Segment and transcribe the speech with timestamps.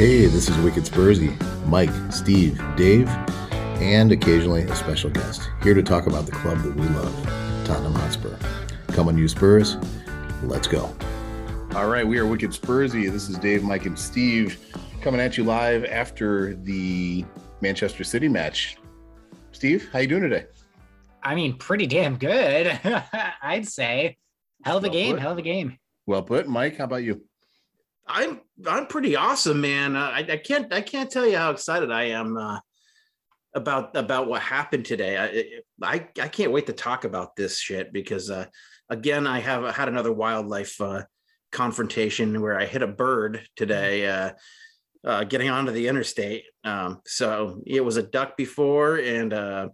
[0.00, 3.06] Hey, this is Wicked Spursy, Mike, Steve, Dave,
[3.82, 7.14] and occasionally a special guest here to talk about the club that we love,
[7.66, 8.34] Tottenham Hotspur.
[8.94, 9.76] Come on, you Spurs,
[10.42, 10.90] let's go.
[11.74, 13.12] All right, we are Wicked Spursy.
[13.12, 14.58] This is Dave, Mike, and Steve
[15.02, 17.22] coming at you live after the
[17.60, 18.78] Manchester City match.
[19.52, 20.46] Steve, how you doing today?
[21.22, 22.68] I mean, pretty damn good,
[23.42, 24.16] I'd say.
[24.64, 25.20] Hell of a Well game, put.
[25.20, 25.76] hell of a game.
[26.06, 26.78] Well put, Mike.
[26.78, 27.20] How about you?
[28.06, 29.96] I'm I'm pretty awesome, man.
[29.96, 32.60] Uh, I, I can't I can't tell you how excited I am uh,
[33.54, 35.62] about about what happened today.
[35.82, 38.46] I, I I can't wait to talk about this shit because uh,
[38.88, 41.04] again, I have had another wildlife uh,
[41.52, 44.08] confrontation where I hit a bird today.
[44.08, 44.32] Uh,
[45.02, 49.68] uh, getting onto the interstate, um, so it was a duck before, and uh,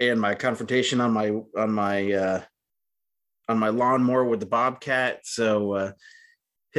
[0.00, 2.42] and my confrontation on my on my uh,
[3.48, 5.20] on my lawnmower with the bobcat.
[5.24, 5.92] So uh,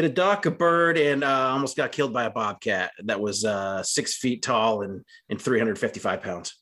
[0.02, 3.44] hit a duck, a bird, and uh, almost got killed by a bobcat that was
[3.44, 6.56] uh, six feet tall and and 355 pounds.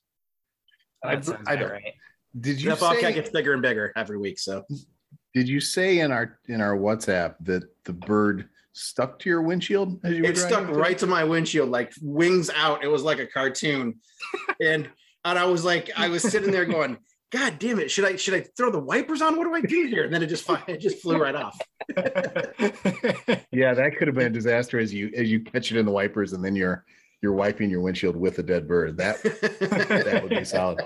[1.04, 1.94] I- That sounds I about don't- right.
[2.40, 4.38] Did you That bobcat gets bigger and bigger every week.
[4.40, 4.64] So
[5.34, 10.00] did you say in our in our WhatsApp that the bird stuck to your windshield
[10.04, 10.80] as you it driving stuck today?
[10.80, 12.84] right to my windshield, like wings out.
[12.84, 13.96] It was like a cartoon,
[14.62, 14.90] and
[15.26, 16.98] and I was like, I was sitting there going.
[17.32, 17.92] God damn it!
[17.92, 19.36] Should I should I throw the wipers on?
[19.36, 20.06] What do I do here?
[20.06, 21.60] And then it just it just flew right off.
[23.52, 25.92] Yeah, that could have been a disaster as you as you catch it in the
[25.92, 26.86] wipers and then you're
[27.22, 28.98] you're wiping your windshield with a dead bird.
[28.98, 30.82] That that would be solid.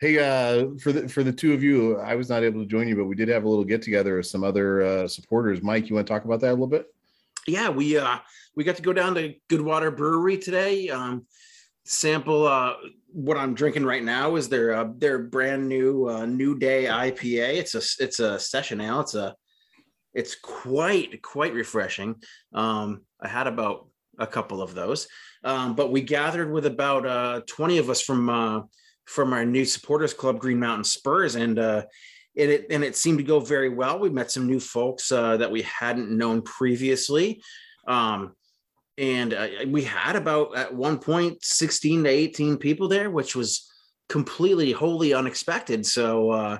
[0.00, 2.88] Hey, uh, for the for the two of you, I was not able to join
[2.88, 5.62] you, but we did have a little get together with some other uh, supporters.
[5.62, 6.86] Mike, you want to talk about that a little bit?
[7.46, 8.18] yeah, we uh
[8.54, 10.88] we got to go down to Goodwater Brewery today.
[10.88, 11.26] Um,
[11.84, 12.74] sample uh
[13.16, 17.56] what I'm drinking right now is their uh, their brand new uh, New Day IPA.
[17.56, 19.00] It's a it's a session ale.
[19.00, 19.34] It's a
[20.12, 22.16] it's quite quite refreshing.
[22.52, 23.88] Um, I had about
[24.18, 25.08] a couple of those,
[25.44, 28.60] um, but we gathered with about uh, 20 of us from uh,
[29.06, 31.84] from our new supporters club, Green Mountain Spurs, and uh,
[32.34, 33.98] it and it seemed to go very well.
[33.98, 37.40] We met some new folks uh, that we hadn't known previously.
[37.88, 38.34] Um,
[38.98, 43.70] and uh, we had about at one point 16 to 18 people there which was
[44.08, 45.84] completely wholly unexpected.
[45.86, 46.58] So uh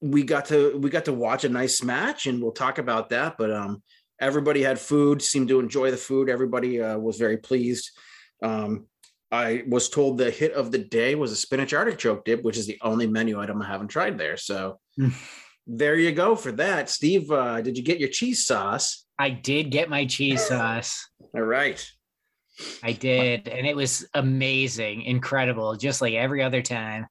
[0.00, 3.36] we got to we got to watch a nice match and we'll talk about that
[3.38, 3.82] but um
[4.20, 6.28] everybody had food seemed to enjoy the food.
[6.28, 7.90] Everybody uh, was very pleased.
[8.42, 8.86] Um
[9.32, 12.64] i was told the hit of the day was a spinach artichoke dip which is
[12.64, 14.36] the only menu item i haven't tried there.
[14.36, 14.78] So
[15.66, 16.90] there you go for that.
[16.90, 21.08] Steve uh did you get your cheese sauce I did get my cheese sauce.
[21.34, 21.84] all right
[22.82, 27.06] I did, and it was amazing, incredible, just like every other time.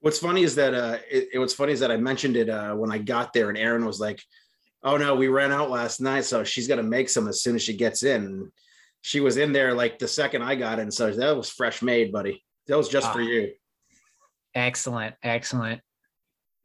[0.00, 2.74] What's funny is that uh, it, it- what's funny is that I mentioned it uh,
[2.74, 4.20] when I got there, and Aaron was like,
[4.82, 7.62] "Oh no, we ran out last night, so she's gonna make some as soon as
[7.62, 8.52] she gets in."
[9.00, 12.12] She was in there like the second I got in, so that was fresh made,
[12.12, 12.44] buddy.
[12.66, 13.24] That was just for Ah.
[13.24, 13.52] you.
[14.54, 15.80] Excellent, excellent.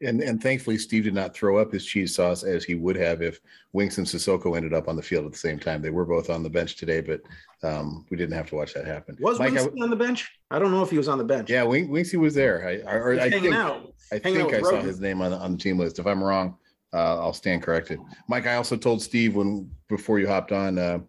[0.03, 3.21] And and thankfully, Steve did not throw up his cheese sauce as he would have
[3.21, 3.39] if
[3.71, 5.81] Winks and Sissoko ended up on the field at the same time.
[5.81, 7.21] They were both on the bench today, but
[7.63, 9.17] um, we didn't have to watch that happen.
[9.19, 10.31] Was Mike, I on the bench?
[10.51, 11.49] I don't know if he was on the bench.
[11.49, 12.67] yeah, Wink, Winksy was there.
[12.67, 13.93] I, I, or I think, out.
[14.11, 14.87] I hanging out think I with saw Rogan.
[14.87, 15.99] his name on the, on the team list.
[15.99, 16.57] If I'm wrong,
[16.93, 17.99] uh, I'll stand corrected.
[18.27, 20.99] Mike, I also told Steve when before you hopped on uh,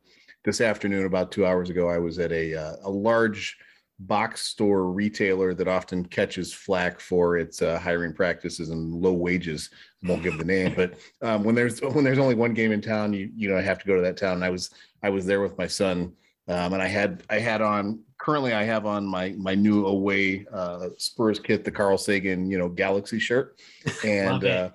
[0.45, 3.57] this afternoon, about two hours ago, I was at a uh, a large
[4.01, 9.71] box store retailer that often catches flack for its uh, hiring practices and low wages.
[10.03, 13.13] Won't give the name, but um, when there's when there's only one game in town,
[13.13, 14.35] you you know I have to go to that town.
[14.35, 14.71] And I was
[15.03, 16.13] I was there with my son,
[16.49, 20.47] um, and I had I had on currently I have on my my new away
[20.53, 23.61] uh, Spurs kit, the Carl Sagan you know Galaxy shirt,
[24.05, 24.71] and uh,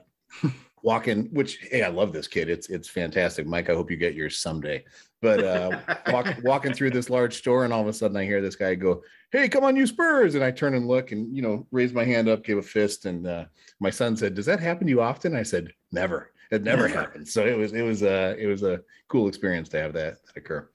[0.81, 1.25] walking.
[1.31, 2.49] Which hey, I love this kid.
[2.49, 3.69] It's it's fantastic, Mike.
[3.69, 4.83] I hope you get yours someday.
[5.21, 5.79] But uh,
[6.11, 8.75] walk, walking through this large store, and all of a sudden I hear this guy
[8.75, 9.01] go,
[9.31, 12.05] "Hey, come on, you Spurs!" And I turn and look, and you know, raise my
[12.05, 13.45] hand up, give a fist, and uh,
[13.79, 16.31] my son said, "Does that happen to you often?" I said, "Never.
[16.51, 16.99] It never Never.
[16.99, 20.17] happens." So it was it was uh, it was a cool experience to have that,
[20.25, 20.69] that occur.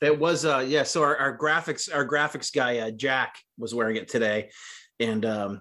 [0.00, 3.96] It was uh yeah, so our, our graphics, our graphics guy, uh, Jack, was wearing
[3.96, 4.50] it today.
[4.98, 5.60] And um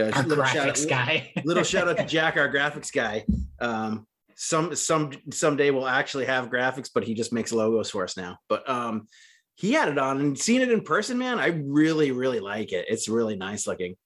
[0.00, 1.32] uh, Our little shout out- graphics guy.
[1.44, 3.24] little shout out to Jack, our graphics guy.
[3.60, 8.16] Um, some some someday we'll actually have graphics, but he just makes logos for us
[8.16, 8.38] now.
[8.48, 9.08] But um,
[9.54, 12.86] he had it on and seeing it in person, man, I really really like it.
[12.88, 13.96] It's really nice looking.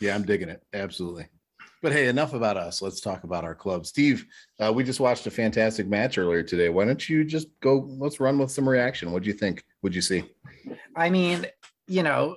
[0.00, 0.62] Yeah, I'm digging it.
[0.72, 1.26] Absolutely.
[1.80, 2.82] But hey, enough about us.
[2.82, 3.86] Let's talk about our club.
[3.86, 4.26] Steve,
[4.58, 6.70] uh, we just watched a fantastic match earlier today.
[6.70, 7.86] Why don't you just go?
[7.98, 9.12] Let's run with some reaction.
[9.12, 9.64] What do you think?
[9.80, 10.24] What'd you see?
[10.96, 11.46] I mean,
[11.86, 12.36] you know,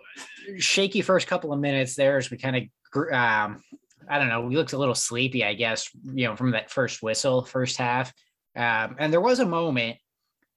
[0.58, 3.64] shaky first couple of minutes there as we kind of, um,
[4.12, 7.02] I don't know, we looked a little sleepy, I guess, you know, from that first
[7.02, 8.14] whistle, first half.
[8.56, 9.98] Um, and there was a moment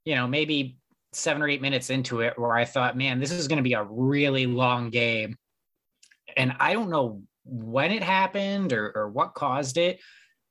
[0.04, 0.76] you know, maybe
[1.12, 3.74] seven or eight minutes into it where I thought, man, this is going to be
[3.74, 5.36] a really long game.
[6.36, 10.00] And I don't know when it happened or, or what caused it,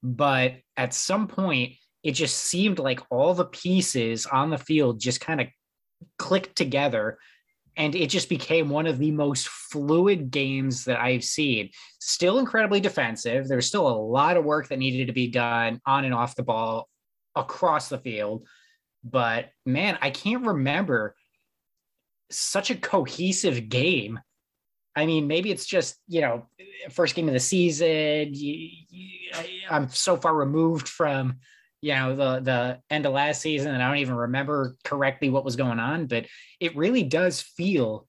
[0.02, 1.74] but at some point,
[2.04, 5.48] it just seemed like all the pieces on the field just kind of
[6.18, 7.18] clicked together
[7.76, 11.70] and it just became one of the most fluid games that I've seen.
[12.00, 13.48] Still incredibly defensive.
[13.48, 16.44] There's still a lot of work that needed to be done on and off the
[16.44, 16.88] ball
[17.36, 18.48] across the field.
[19.04, 21.16] But man, I can't remember
[22.30, 24.20] such a cohesive game.
[24.96, 26.48] I mean, maybe it's just, you know,
[26.92, 28.34] first game of the season.
[28.34, 29.32] You, you,
[29.70, 31.40] I'm so far removed from
[31.84, 35.44] you know the the end of last season and i don't even remember correctly what
[35.44, 36.26] was going on but
[36.62, 38.08] it really does feel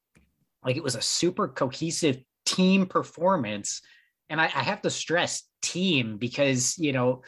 [0.64, 3.82] like it was a super cohesive team performance
[4.30, 7.22] and I, I have to stress team because you know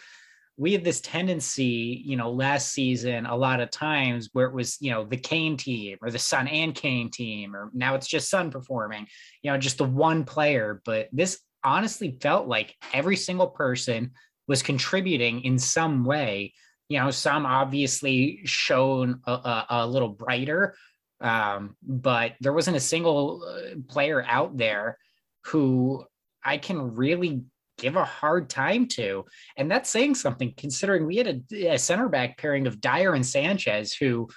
[0.58, 4.78] we have this tendency, you know, last season, a lot of times where it was,
[4.80, 8.30] you know, the Kane team or the Son and Kane team, or now it's just
[8.30, 9.06] Son performing,
[9.42, 10.80] you know, just the one player.
[10.86, 14.12] But this honestly felt like every single person
[14.46, 16.54] was contributing in some way.
[16.88, 20.76] You know, some obviously shown a, a, a little brighter,
[21.20, 24.98] um, but there wasn't a single uh, player out there
[25.46, 26.04] who
[26.44, 27.42] I can really
[27.78, 29.24] give a hard time to.
[29.56, 33.26] And that's saying something considering we had a, a, center back pairing of Dier and
[33.26, 34.28] Sanchez, who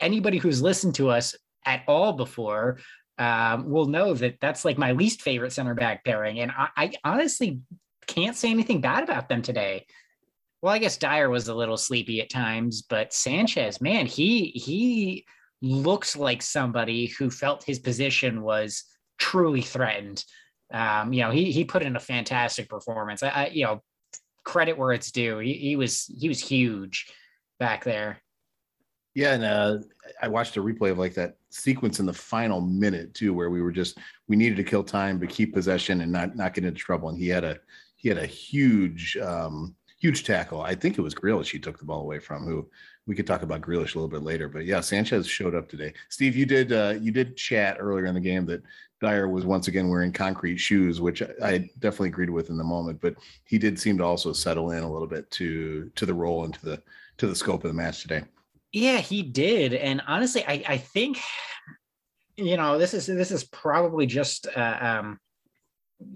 [0.00, 1.34] anybody who's listened to us
[1.66, 2.78] at all before
[3.18, 6.40] um, will know that that's like my least favorite center back pairing.
[6.40, 7.60] And I, I honestly
[8.10, 9.86] can't say anything bad about them today.
[10.62, 15.24] Well, I guess Dier was a little sleepy at times, but Sanchez, man, he he
[15.62, 18.84] looks like somebody who felt his position was
[19.18, 20.24] truly threatened.
[20.72, 23.22] Um, you know, he he put in a fantastic performance.
[23.22, 23.82] I, I you know,
[24.44, 25.38] credit where it's due.
[25.38, 27.12] He, he was he was huge
[27.58, 28.20] back there.
[29.14, 29.78] Yeah, and uh,
[30.22, 33.62] I watched a replay of like that sequence in the final minute too, where we
[33.62, 33.98] were just
[34.28, 37.08] we needed to kill time but keep possession and not not get into trouble.
[37.08, 37.58] And he had a
[38.00, 40.62] he had a huge, um, huge tackle.
[40.62, 42.46] I think it was Grealish he took the ball away from.
[42.46, 42.66] Who
[43.06, 44.48] we could talk about Grealish a little bit later.
[44.48, 45.92] But yeah, Sanchez showed up today.
[46.08, 48.62] Steve, you did uh, you did chat earlier in the game that
[49.02, 53.02] Dier was once again wearing concrete shoes, which I definitely agreed with in the moment.
[53.02, 56.44] But he did seem to also settle in a little bit to to the role
[56.44, 56.82] and to the
[57.18, 58.22] to the scope of the match today.
[58.72, 59.74] Yeah, he did.
[59.74, 61.18] And honestly, I I think
[62.36, 65.20] you know this is this is probably just uh, um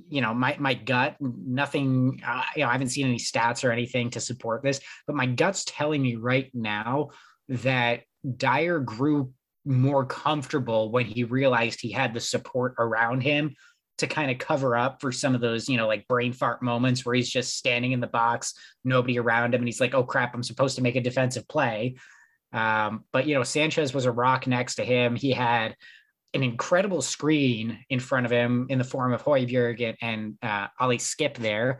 [0.08, 3.70] you know my my gut nothing uh, you know i haven't seen any stats or
[3.70, 7.10] anything to support this but my gut's telling me right now
[7.48, 8.02] that
[8.36, 9.32] Dier grew
[9.64, 13.54] more comfortable when he realized he had the support around him
[13.98, 17.04] to kind of cover up for some of those, you know, like brain fart moments
[17.04, 20.34] where he's just standing in the box, nobody around him, and he's like, "Oh crap,
[20.34, 21.96] I'm supposed to make a defensive play."
[22.52, 25.14] Um, but you know, Sanchez was a rock next to him.
[25.16, 25.76] He had
[26.34, 30.66] an incredible screen in front of him in the form of Højbjerg and, and uh,
[30.80, 31.78] Ollie Skipp there.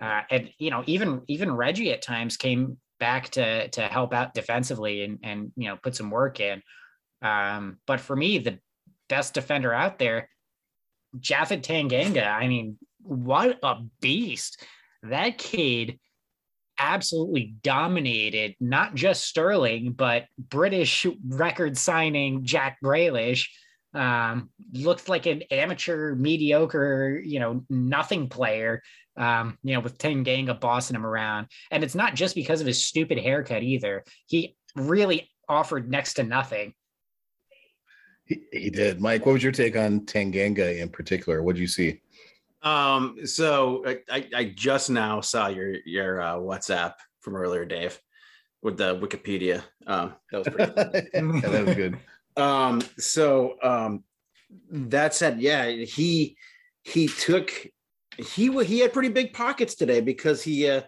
[0.00, 4.34] Uh, and you know, even even Reggie at times came back to to help out
[4.34, 6.62] defensively and and you know put some work in.
[7.22, 8.58] Um, but for me, the
[9.08, 10.28] best defender out there,
[11.18, 12.26] Japhet Tanganga.
[12.26, 14.64] I mean, what a beast!
[15.02, 15.98] That kid
[16.78, 23.48] absolutely dominated not just Sterling, but British record signing Jack Grealish
[23.96, 28.82] um, looked like an amateur, mediocre, you know, nothing player.
[29.18, 32.84] Um, you know, with Tanganga bossing him around, and it's not just because of his
[32.84, 34.04] stupid haircut either.
[34.26, 36.74] He really offered next to nothing.
[38.26, 39.00] He, he did.
[39.00, 41.42] Mike, what was your take on Tanganga in particular?
[41.42, 42.02] What did you see?
[42.60, 47.98] Um, so I, I just now saw your your uh, WhatsApp from earlier, Dave,
[48.60, 49.62] with the Wikipedia.
[49.86, 50.72] Um, that was pretty.
[51.14, 51.98] yeah, that was good.
[52.36, 54.04] Um, so um,
[54.70, 56.36] that said, yeah, he
[56.82, 57.50] he took
[58.16, 60.82] he he had pretty big pockets today because he uh,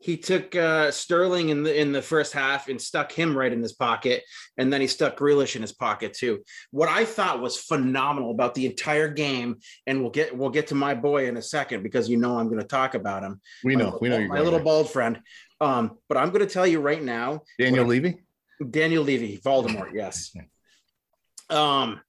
[0.00, 3.60] he took uh, Sterling in the in the first half and stuck him right in
[3.60, 4.22] his pocket,
[4.56, 6.42] and then he stuck Grealish in his pocket too.
[6.70, 10.74] What I thought was phenomenal about the entire game, and we'll get we'll get to
[10.74, 13.40] my boy in a second because you know I'm going to talk about him.
[13.62, 14.64] We know, my, we know my little there.
[14.64, 15.20] bald friend.
[15.60, 18.22] Um, but I'm going to tell you right now, Daniel Levy.
[18.70, 20.34] Daniel Levy, Voldemort, yes.
[21.50, 22.00] Um,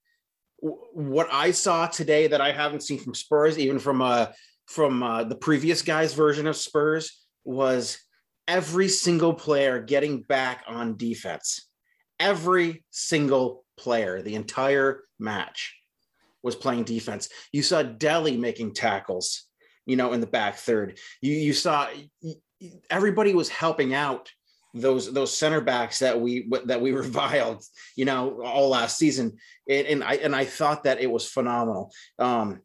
[0.59, 4.27] what I saw today that I haven't seen from Spurs, even from uh
[4.67, 7.99] from uh, the previous guy's version of Spurs, was
[8.47, 11.67] every single player getting back on defense.
[12.19, 15.75] Every single player, the entire match,
[16.43, 17.29] was playing defense.
[17.51, 19.45] You saw Dele making tackles,
[19.85, 20.99] you know, in the back third.
[21.21, 21.89] You you saw
[22.89, 24.29] everybody was helping out
[24.73, 27.63] those those center backs that we that we reviled,
[27.95, 29.37] you know, all last season.
[29.69, 31.91] And, and I and I thought that it was phenomenal.
[32.19, 32.61] Um,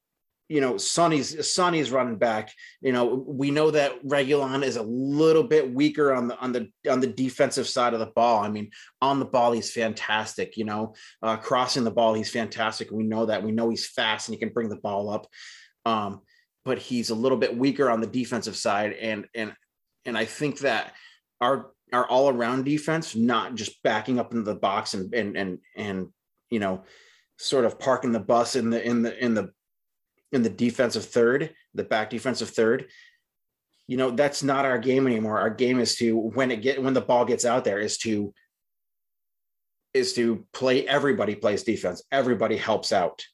[0.48, 2.52] you know, Sonny's Sonny's running back.
[2.80, 6.70] You know, we know that Reguilon is a little bit weaker on the on the
[6.88, 8.44] on the defensive side of the ball.
[8.44, 8.70] I mean,
[9.02, 10.56] on the ball he's fantastic.
[10.56, 12.92] You know, uh, crossing the ball he's fantastic.
[12.92, 13.42] We know that.
[13.42, 15.26] We know he's fast and he can bring the ball up.
[15.84, 16.20] Um,
[16.64, 19.52] but he's a little bit weaker on the defensive side, and and
[20.04, 20.92] and I think that
[21.40, 25.58] our our all around defense, not just backing up into the box and and and
[25.76, 26.08] and
[26.50, 26.82] you know,
[27.38, 29.50] sort of parking the bus in the in the in the
[30.32, 32.86] in the defensive third, the back defensive third,
[33.86, 35.38] you know, that's not our game anymore.
[35.38, 38.34] Our game is to when it get when the ball gets out there is to
[39.94, 42.02] is to play everybody plays defense.
[42.10, 43.24] Everybody helps out.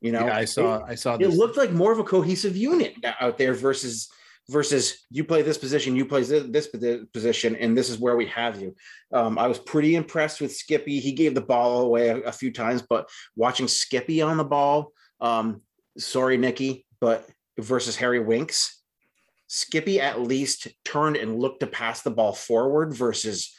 [0.00, 1.34] You know, yeah, I saw it, I saw this.
[1.34, 4.08] it looked like more of a cohesive unit out there versus
[4.50, 6.68] versus you play this position, you play this,
[7.12, 8.74] position, and this is where we have you.
[9.12, 11.00] Um, I was pretty impressed with Skippy.
[11.00, 14.92] He gave the ball away a, a few times, but watching Skippy on the ball,
[15.20, 15.62] um,
[15.98, 17.28] sorry, Nikki, but
[17.58, 18.82] versus Harry Winks,
[19.48, 23.54] Skippy at least turned and looked to pass the ball forward versus,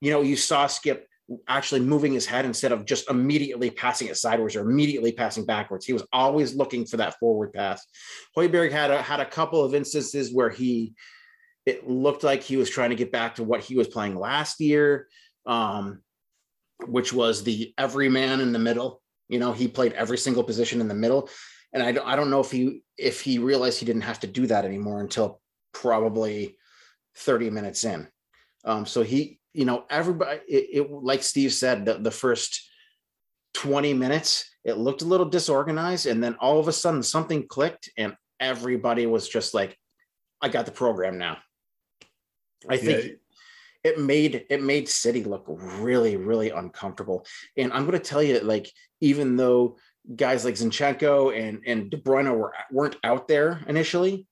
[0.00, 1.02] you know, you saw Skipp
[1.48, 5.86] actually moving his head instead of just immediately passing it sideways or immediately passing backwards.
[5.86, 7.84] He was always looking for that forward pass.
[8.36, 10.94] Højbjerg had a, had a couple of instances where he,
[11.66, 14.60] it looked like he was trying to get back to what he was playing last
[14.60, 15.08] year,
[15.46, 16.02] um,
[16.86, 19.00] which was the every man in the middle.
[19.28, 21.28] You know, he played every single position in the middle
[21.72, 24.26] and I don't I don't know if he if he realized he didn't have to
[24.26, 25.40] do that anymore until
[25.72, 26.56] probably
[27.16, 28.08] 30 minutes in.
[28.64, 32.68] Um, so he, you know, everybody, it, it like Steve said, the, the first
[33.54, 37.90] 20 minutes, it looked a little disorganized, and then all of a sudden something clicked,
[37.96, 39.76] and everybody was just like,
[40.40, 41.38] "I got the program now."
[42.68, 43.04] I think.
[43.04, 43.12] Yeah
[43.84, 47.26] it made it made City look really really uncomfortable.
[47.56, 49.76] And I'm going to tell you, like even though
[50.16, 54.26] guys like Zinchenko and and De Bruyne were weren't out there initially, it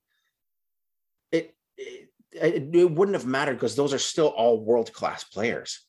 [2.33, 5.85] it, it wouldn't have mattered because those are still all world class players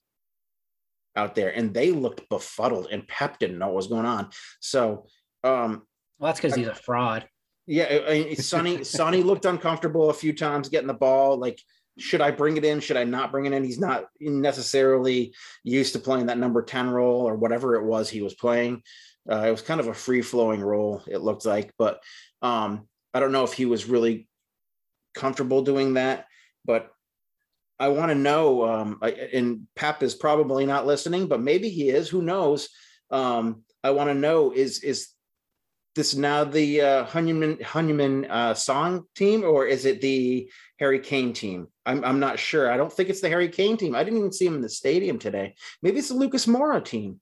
[1.15, 4.29] out there, and they looked befuddled, and Pep didn't know what was going on.
[4.59, 5.07] So,
[5.43, 5.83] um,
[6.19, 7.27] well, that's because he's a fraud.
[7.67, 11.37] Yeah, I mean, Sonny Sonny looked uncomfortable a few times getting the ball.
[11.37, 11.59] Like,
[11.97, 12.79] should I bring it in?
[12.79, 13.63] Should I not bring it in?
[13.63, 15.33] He's not necessarily
[15.63, 18.81] used to playing that number ten role or whatever it was he was playing.
[19.29, 22.01] Uh, it was kind of a free flowing role, it looked like, but
[22.41, 24.27] um, I don't know if he was really
[25.13, 26.25] comfortable doing that.
[26.65, 26.91] But
[27.79, 31.89] I want to know, um, I, and Pep is probably not listening, but maybe he
[31.89, 32.09] is.
[32.09, 32.69] Who knows?
[33.09, 35.09] Um, I want to know is is
[35.95, 40.49] this now the uh, Heung-min uh, Son team or is it the
[40.79, 41.67] Harry Kane team?
[41.85, 42.71] I'm I'm not sure.
[42.71, 43.95] I don't think it's the Harry Kane team.
[43.95, 45.55] I didn't even see him in the stadium today.
[45.81, 47.19] Maybe it's the Lucas Moura team.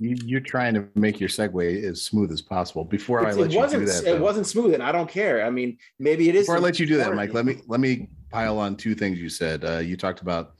[0.00, 2.84] You, are trying to make your segue as smooth as possible.
[2.84, 5.44] Before it's, I let you do that, it wasn't smooth, and I don't care.
[5.44, 6.46] I mean, maybe it is.
[6.46, 9.18] Before I let you do that, Mike, let me let me pile on two things
[9.18, 9.64] you said.
[9.64, 10.54] Uh, you talked about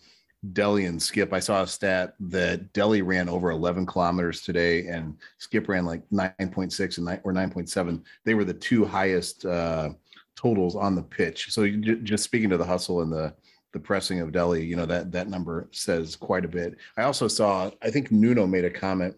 [0.52, 1.32] Dele and Skipp.
[1.32, 6.02] I saw a stat that Dele ran over 11 kilometers today, and Skipp ran like
[6.10, 8.02] 9.6 and 9 or 9.7.
[8.24, 9.90] They were the two highest uh,
[10.36, 11.50] totals on the pitch.
[11.50, 13.34] So just speaking to the hustle and the
[13.72, 16.76] the pressing of Dele, you know that that number says quite a bit.
[16.96, 17.70] I also saw.
[17.82, 19.14] I think Nuno made a comment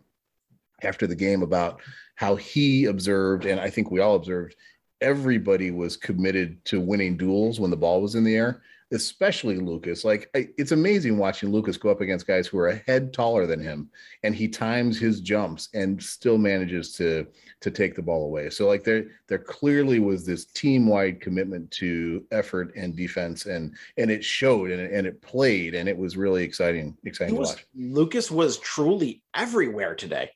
[0.85, 1.81] after the game about
[2.15, 4.55] how he observed, and I think we all observed,
[5.01, 8.63] everybody was committed to winning duels when the ball was in the air,
[8.93, 10.05] especially Lucas.
[10.05, 13.61] Like it's amazing watching Lucas go up against guys who are a head taller than
[13.61, 13.91] him,
[14.23, 17.27] and he times his jumps and still manages to
[17.61, 18.51] to take the ball away.
[18.51, 23.75] So like there there clearly was this team wide commitment to effort and defense, and
[23.97, 27.51] and it showed and it, and it played, and it was really exciting exciting was,
[27.51, 27.67] to watch.
[27.75, 30.31] Lucas was truly everywhere today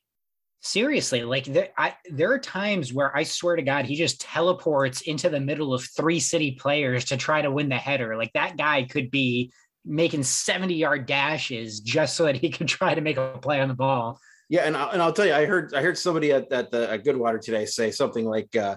[0.61, 5.03] seriously like there, I, there are times where i swear to god he just teleports
[5.03, 8.17] into the middle of three city players to try to win the header.
[8.17, 9.53] Like that guy could be
[9.85, 13.69] making 70 yard dashes just so that he could try to make a play on
[13.69, 14.19] the ball.
[14.49, 16.89] Yeah and, I, and i'll tell you i heard i heard somebody at, at the
[16.91, 18.77] at goodwater today say something like uh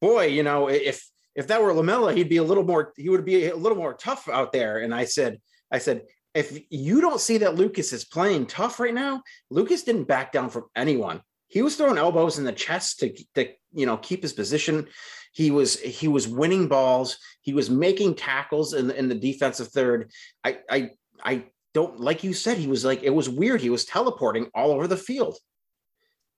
[0.00, 1.04] boy you know if
[1.34, 3.94] if that were Lamela he'd be a little more he would be a little more
[3.94, 4.78] tough out there.
[4.78, 5.40] And i said
[5.72, 6.02] i said
[6.34, 10.50] if you don't see that Lucas is playing tough right now, Lucas didn't back down
[10.50, 11.22] from anyone.
[11.46, 14.88] He was throwing elbows in the chest to, to you know keep his position.
[15.32, 17.18] He was he was winning balls.
[17.42, 20.10] He was making tackles in the, in the defensive third.
[20.42, 20.90] I I
[21.22, 23.60] I don't like you said he was like it was weird.
[23.60, 25.38] He was teleporting all over the field,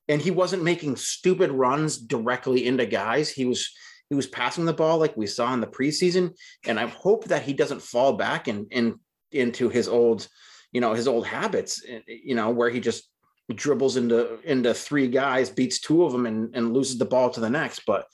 [0.08, 3.30] and he wasn't making stupid runs directly into guys.
[3.30, 3.70] He was
[4.10, 6.34] he was passing the ball like we saw in the preseason,
[6.66, 9.00] and I hope that he doesn't fall back and in,
[9.36, 10.28] into his old,
[10.72, 11.82] you know, his old habits.
[11.86, 13.10] eh, You know, where he just
[13.54, 17.40] dribbles into into three guys, beats two of them, and, and loses the ball to
[17.40, 17.82] the next.
[17.86, 18.06] But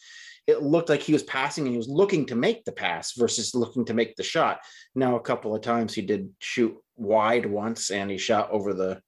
[0.47, 3.55] it looked like he was passing and he was looking to make the pass versus
[3.55, 4.61] looking to make the shot.
[4.95, 9.01] Now, a couple of times he did shoot wide once, and he shot over the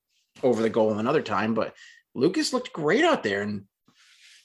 [0.43, 1.55] over the goal another time.
[1.55, 1.75] But
[2.15, 3.65] Lucas looked great out there, and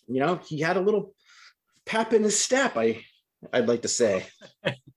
[0.08, 1.14] you know he had a little
[1.86, 2.76] pep in his step.
[2.76, 3.04] I
[3.54, 4.26] I'd like to say.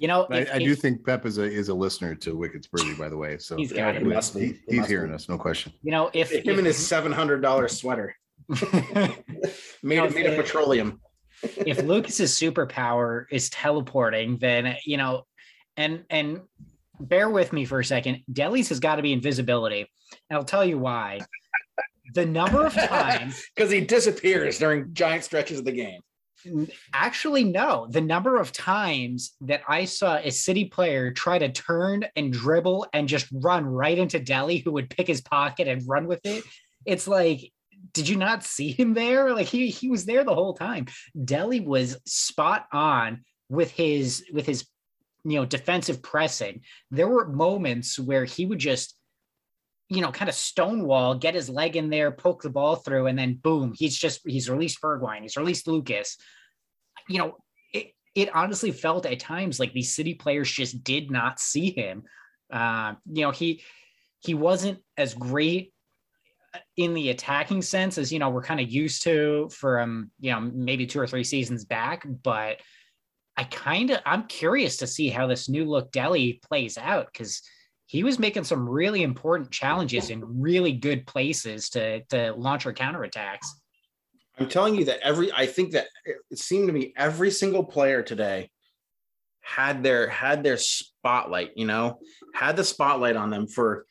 [0.00, 2.36] You know, I, if- I do if- think Pep is a is a listener to
[2.36, 3.38] Wicked Birdie, by the way.
[3.38, 4.02] So He's got it.
[4.02, 4.40] he- Must be.
[4.40, 5.14] he- he's must hearing be.
[5.14, 5.72] us, no question.
[5.82, 8.14] you know, if, Him if and his seven hundred dollar sweater
[8.48, 11.00] made No, it made of petroleum.
[11.42, 15.24] if Lucas's superpower is teleporting, then you know,
[15.76, 16.40] and and
[17.00, 18.22] bear with me for a second.
[18.32, 19.86] Dele's has got to be invisibility,
[20.30, 21.20] and I'll tell you why.
[22.14, 26.00] The number of times, because he disappears during giant stretches of the game.
[26.92, 32.04] Actually, no, the number of times that I saw a city player try to turn
[32.16, 36.06] and dribble and just run right into Dele, who would pick his pocket and run
[36.06, 36.44] with it.
[36.84, 37.52] It's like,
[37.92, 39.34] did you not see him there?
[39.34, 40.86] Like he he was there the whole time.
[41.24, 44.66] Dele was spot on with his with his
[45.24, 46.62] you know defensive pressing.
[46.90, 48.94] There were moments where he would just
[49.88, 53.18] you know kind of stonewall, get his leg in there, poke the ball through, and
[53.18, 56.16] then boom, he's just he's released Bergwijn, he's released Lucas.
[57.08, 57.36] You know,
[57.72, 62.04] it it honestly felt at times like these city players just did not see him.
[62.52, 63.62] Uh, you know, he
[64.20, 65.72] he wasn't as great
[66.76, 70.40] in the attacking sense as you know we're kind of used to from you know
[70.40, 72.60] maybe two or three seasons back but
[73.36, 77.42] i kind of i'm curious to see how this new look Dele plays out because
[77.86, 82.72] he was making some really important challenges in really good places to to launch our
[82.72, 83.46] counterattacks
[84.38, 88.02] I'm telling you that every I think that it seemed to me every single player
[88.02, 88.50] today
[89.40, 91.98] had their had their spotlight, you know,
[92.34, 93.86] had the spotlight on them for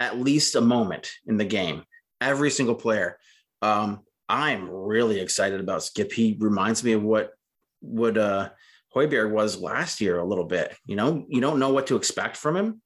[0.00, 1.84] at least a moment in the game.
[2.20, 3.18] Every single player.
[3.60, 6.12] Um, I'm really excited about Skipp.
[6.12, 7.30] He reminds me of what
[7.80, 8.50] what uh
[8.94, 10.76] Højbjerg was last year a little bit.
[10.84, 12.82] You know, you don't know what to expect from him,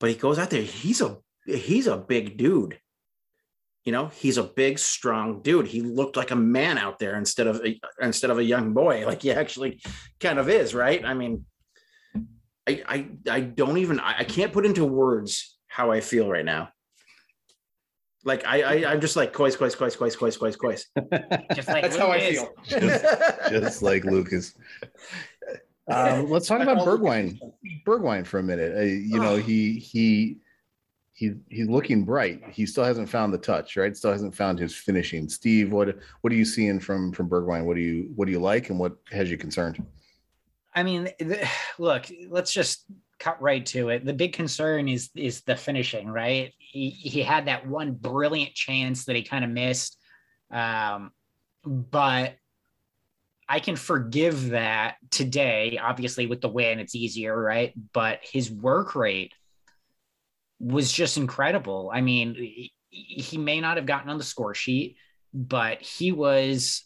[0.00, 0.62] but he goes out there.
[0.62, 2.78] He's a he's a big dude
[3.84, 5.66] you know he's a big strong dude.
[5.66, 9.04] He looked like a man out there instead of a, instead of a young boy.
[9.12, 9.80] Like he actually
[10.20, 11.04] kind of is right?
[11.04, 11.44] I mean
[12.68, 16.44] i i, I don't even I, I can't put into words how i feel right
[16.44, 16.68] now.
[18.24, 20.84] Like i, I i'm just like cois cois cois cois cois cois cois
[21.56, 22.48] just like that's how i feel.
[22.64, 23.04] Just,
[23.50, 24.54] just like Lucas.
[25.88, 27.38] Um, let's talk about Bergwijn.
[27.84, 28.76] Bergwijn for a minute.
[28.78, 30.38] Uh, you know, he he
[31.22, 32.42] he he's looking bright.
[32.50, 33.96] He still hasn't found the touch, right?
[33.96, 35.28] Still hasn't found his finishing.
[35.28, 37.64] Steve, what what are you seeing from from Bergwijn?
[37.64, 39.84] What do you what do you like, and what has you concerned?
[40.74, 41.46] I mean, th-
[41.78, 42.86] look, let's just
[43.20, 44.04] cut right to it.
[44.04, 46.52] The big concern is is the finishing, right?
[46.58, 49.96] He he had that one brilliant chance that he kind of missed,
[50.50, 51.12] um,
[51.64, 52.34] but
[53.48, 55.78] I can forgive that today.
[55.80, 57.72] Obviously, with the win, it's easier, right?
[57.92, 59.32] But his work rate
[60.62, 61.90] was just incredible.
[61.92, 64.96] I mean, he, he may not have gotten on the score sheet,
[65.34, 66.84] but he was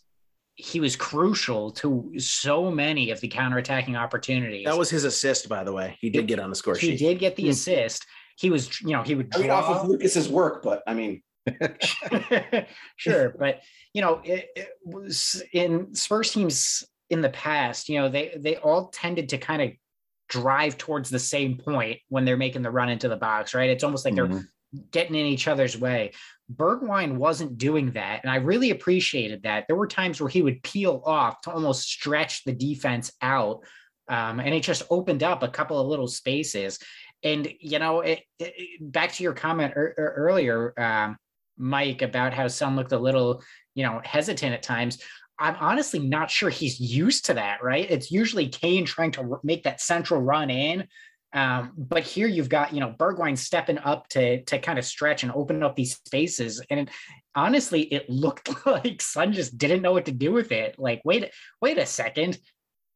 [0.59, 4.65] he was crucial to so many of the counterattacking opportunities.
[4.65, 6.99] that was his assist by the way he did get on the score he sheet
[6.99, 7.51] He did get the Hmm.
[7.51, 8.07] assist.
[8.39, 11.23] He was, you know, he would I mean, off of lucas's work but i mean
[12.97, 13.61] sure, but
[13.93, 17.89] you know, it, it was in Spurs teams in the past.
[17.89, 19.71] You know, they they all tended to kind of
[20.29, 23.71] drive towards the same point when they're making the run into the box, right?
[23.71, 24.45] It's almost like they're Mhm.
[24.91, 26.13] getting in each other's way.
[26.55, 29.67] Bergwijn wasn't doing that, and I really appreciated that.
[29.67, 33.65] There were times where he would peel off to almost stretch the defense out,
[34.09, 36.79] um, and it just opened up a couple of little spaces.
[37.23, 41.17] And you know, it, it- back to your comment ear- ear- earlier, um,
[41.57, 43.43] Mike, about how some looked a little,
[43.75, 45.03] you know, hesitant at times.
[45.39, 47.91] I'm honestly not sure he's used to that, right?
[47.91, 50.89] It's usually Kane trying to make that central run in.
[51.33, 55.23] Um, but here you've got, you know, Bergwijn stepping up to to kind of stretch
[55.23, 56.63] and open up these spaces.
[56.71, 56.89] And it,
[57.35, 60.77] honestly, it looked like Son just didn't know what to do with it.
[60.79, 62.39] Like, wait, wait a second.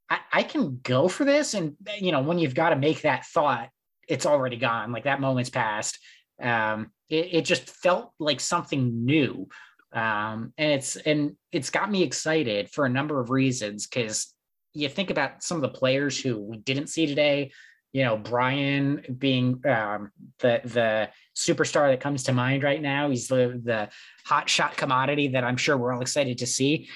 [0.09, 1.55] I, I can go for this.
[1.55, 3.69] And you know, when you've got to make that thought,
[4.09, 4.93] it's already gone.
[4.93, 5.99] Like that moment's passed.
[6.41, 9.49] Um, it, it just felt like something new
[9.93, 14.35] um, and it's and it's got me excited for a number of reasons because
[14.73, 17.51] you think about some of the players who we didn't see today
[17.93, 23.11] you know Bryan being um, the the superstar that comes to mind right now.
[23.11, 23.89] He's the the
[24.25, 26.89] hot shot commodity that i'm sure we're all excited to see.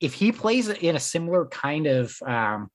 [0.00, 2.70] If he plays in a similar kind of um,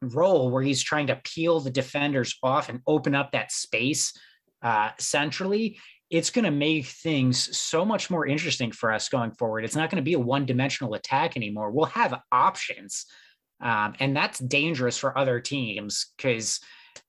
[0.00, 4.12] role where he's trying to peel the defenders off and open up that space
[4.62, 5.78] uh, centrally,
[6.12, 9.64] it's going to make things so much more interesting for us going forward.
[9.64, 11.70] It's not going to be a one dimensional attack anymore.
[11.70, 13.06] We'll have options.
[13.62, 16.60] Um, and that's dangerous for other teams because,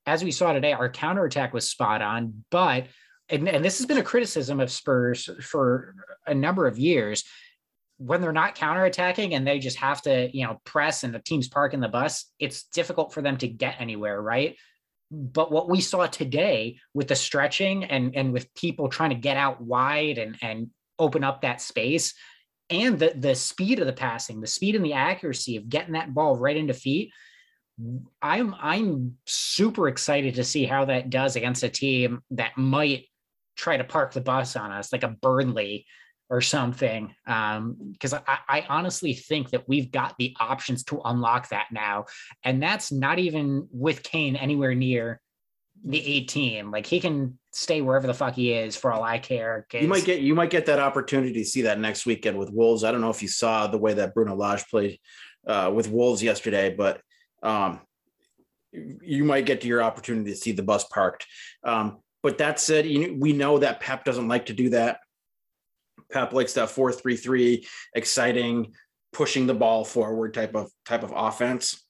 [0.06, 2.46] as we saw today, our counterattack was spot on.
[2.50, 2.88] But,
[3.28, 7.26] and, and this has been a criticism of Spurs for a number of years
[7.98, 11.50] when they're not counterattacking and they just have to, you know, press and the team's
[11.50, 14.56] parking the bus, it's difficult for them to get anywhere, right?
[15.14, 19.38] But what we saw today with the stretching and and with people trying to get
[19.38, 22.16] out wide and and open up that space
[22.70, 26.14] and the the speed of the passing, the speed and the accuracy of getting that
[26.14, 27.12] ball right into feet,
[28.22, 33.06] I'm I'm super excited to see how that does against a team that might
[33.56, 35.86] try to park the bus on us, like a Burnley
[36.30, 37.14] or something.
[37.26, 42.06] Because um, I, I honestly think that we've got the options to unlock that now.
[42.44, 45.22] And that's not even with Kane anywhere near
[45.86, 46.72] the 18.
[46.72, 49.68] Like he can stay wherever the fuck he is for all I care.
[49.74, 52.84] You might get you might get that opportunity to see that next weekend with Wolves.
[52.84, 55.00] I don't know if you saw the way that Bruno Lage played
[55.46, 57.02] uh, with Wolves yesterday, but
[57.42, 57.82] um,
[58.72, 61.28] you might get to your opportunity to see the bus parked.
[61.64, 65.00] Um, but that said, you know, we know that Pep doesn't like to do that.
[66.12, 68.74] Pep likes that four three three, exciting,
[69.12, 71.84] pushing the ball forward type of type of offense.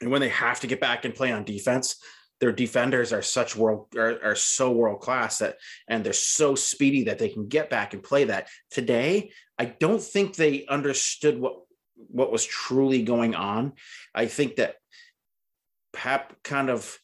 [0.00, 1.96] And when they have to get back and play on defense,
[2.40, 5.56] their defenders are such world are, are so world class that
[5.88, 8.48] and they're so speedy that they can get back and play that.
[8.70, 11.56] Today, I don't think they understood what
[11.96, 13.72] what was truly going on.
[14.14, 14.76] I think that
[15.92, 16.96] Pep kind of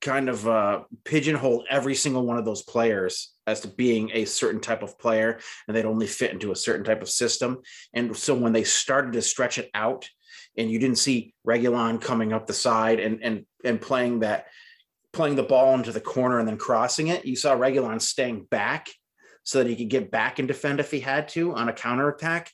[0.00, 4.60] kind of uh, pigeonhole every single one of those players as to being a certain
[4.60, 7.60] type of player and they'd only fit into a certain type of system.
[7.92, 10.08] And so when they started to stretch it out
[10.56, 14.46] and you didn't see Reguilon coming up the side and and and playing that
[15.12, 18.88] playing the ball into the corner and then crossing it you saw Reguilon staying back
[19.42, 22.08] so that he could get back and defend if he had to on a counter
[22.08, 22.50] attack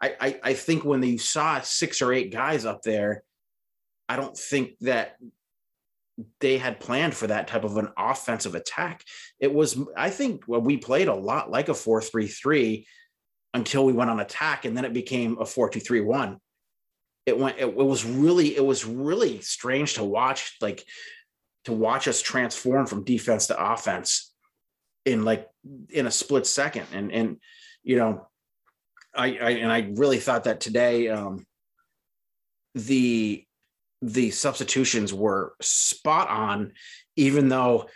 [0.00, 3.22] I, I, I think when you saw six or eight guys up there
[4.08, 5.16] I don't think that
[6.40, 9.04] they had planned for that type of an offensive attack.
[9.38, 12.86] It was, I think, well, we played a lot like a 4 3 3
[13.54, 16.38] until we went on attack, and then it became a 4 2 3 1.
[17.26, 20.84] It went, it, it was really, it was really strange to watch, like,
[21.64, 24.32] to watch us transform from defense to offense
[25.04, 25.46] in like
[25.90, 26.86] in a split second.
[26.92, 27.36] And, and,
[27.82, 28.26] you know,
[29.14, 31.46] I, I and I really thought that today, um,
[32.74, 33.44] the
[34.02, 36.72] the substitutions were spot on,
[37.16, 37.86] even though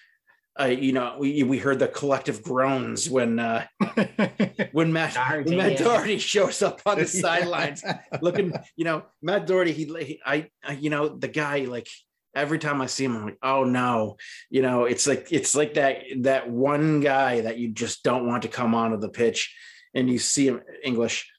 [0.61, 3.65] uh, you know, we we heard the collective groans when uh,
[4.73, 7.83] when Matt when Matt Doherty shows up on the sidelines,
[8.21, 8.53] looking.
[8.77, 9.73] You know, Matt Doherty.
[9.73, 11.89] He, he I, I, you know, the guy like
[12.35, 14.17] every time I see him, I'm like, oh no,
[14.51, 18.43] you know, it's like it's like that that one guy that you just don't want
[18.43, 19.57] to come onto the pitch,
[19.95, 21.31] and you see him English.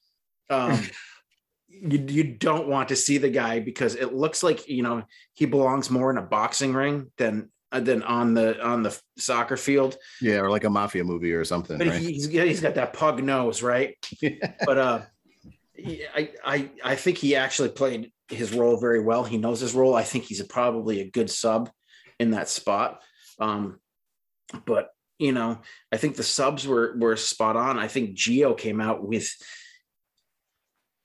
[0.49, 0.82] Um,
[1.81, 5.45] you, you don't want to see the guy because it looks like you know he
[5.45, 9.97] belongs more in a boxing ring than uh, than on the on the soccer field.
[10.21, 11.77] Yeah, or like a mafia movie or something.
[11.77, 12.01] But right?
[12.01, 13.95] he's he's got that pug nose, right?
[14.65, 15.01] But uh,
[16.15, 19.23] I I I think he actually played his role very well.
[19.23, 19.95] He knows his role.
[19.95, 21.69] I think he's a, probably a good sub
[22.19, 23.01] in that spot.
[23.39, 23.79] Um,
[24.65, 25.59] but you know,
[25.91, 27.79] I think the subs were were spot on.
[27.79, 29.29] I think Gio came out with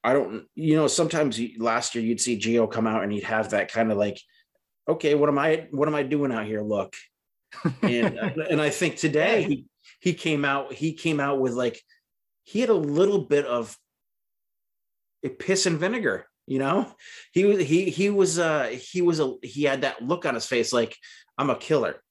[0.08, 3.50] I don't, you know, sometimes last year you'd see Gio come out and he'd have
[3.50, 4.18] that kind of like,
[4.88, 6.62] okay, what am I, what am I doing out here?
[6.62, 6.96] Look,
[7.82, 8.16] and
[8.50, 9.66] and I think today he
[10.00, 11.82] he came out, he came out with like,
[12.44, 13.76] he had a little bit of
[15.22, 16.24] a piss and vinegar.
[16.46, 16.90] You know,
[17.34, 20.46] he was he he was uh he was a he had that look on his
[20.46, 20.96] face like
[21.36, 22.02] I'm a killer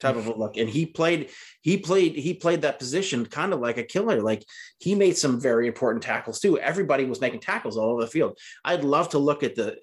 [0.00, 0.56] type of a look.
[0.56, 1.30] And he played,
[1.62, 4.20] he played, he played that position kind of like a killer.
[4.20, 4.44] Like
[4.78, 6.58] he made some very important tackles too.
[6.58, 8.38] Everybody was making tackles all over the field.
[8.64, 9.76] I'd love to look at the,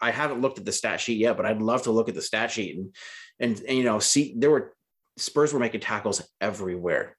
[0.00, 2.22] I haven't looked at the stat sheet yet, but I'd love to look at the
[2.22, 2.94] stat sheet and,
[3.38, 4.74] and, and you know, see, there were
[5.16, 7.16] Spurs were making tackles everywhere.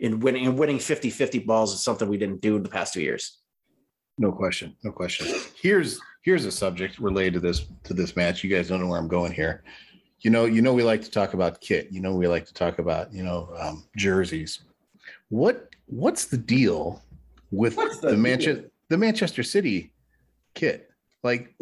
[0.00, 2.94] In winning and winning 50 50 balls is something we didn't do in the past
[2.94, 3.38] two years.
[4.18, 4.74] No question.
[4.82, 5.28] No question.
[5.60, 8.42] Here's here's a subject related to this to this match.
[8.42, 9.62] You guys don't know where I'm going here
[10.20, 11.88] you know, you know, we like to talk about kit.
[11.90, 14.60] You know, we like to talk about you know um, jerseys.
[15.28, 17.02] What what's the deal
[17.50, 19.92] with what's the, the Manchester the Manchester City
[20.54, 20.90] kit?
[21.22, 21.54] Like,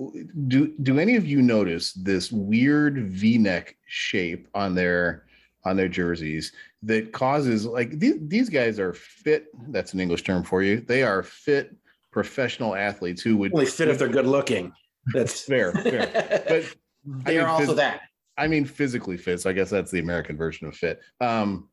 [0.47, 5.25] do do any of you notice this weird V-neck shape on their
[5.64, 9.47] on their jerseys that causes like these, these guys are fit?
[9.68, 10.81] That's an English term for you.
[10.81, 11.77] They are fit
[12.11, 14.73] professional athletes who would Only fit if they're good looking.
[15.12, 16.42] That's fair, fair.
[17.05, 18.03] But they I are also that.
[18.38, 19.40] I mean, physically fit.
[19.40, 21.01] So I guess that's the American version of fit.
[21.20, 21.68] Um,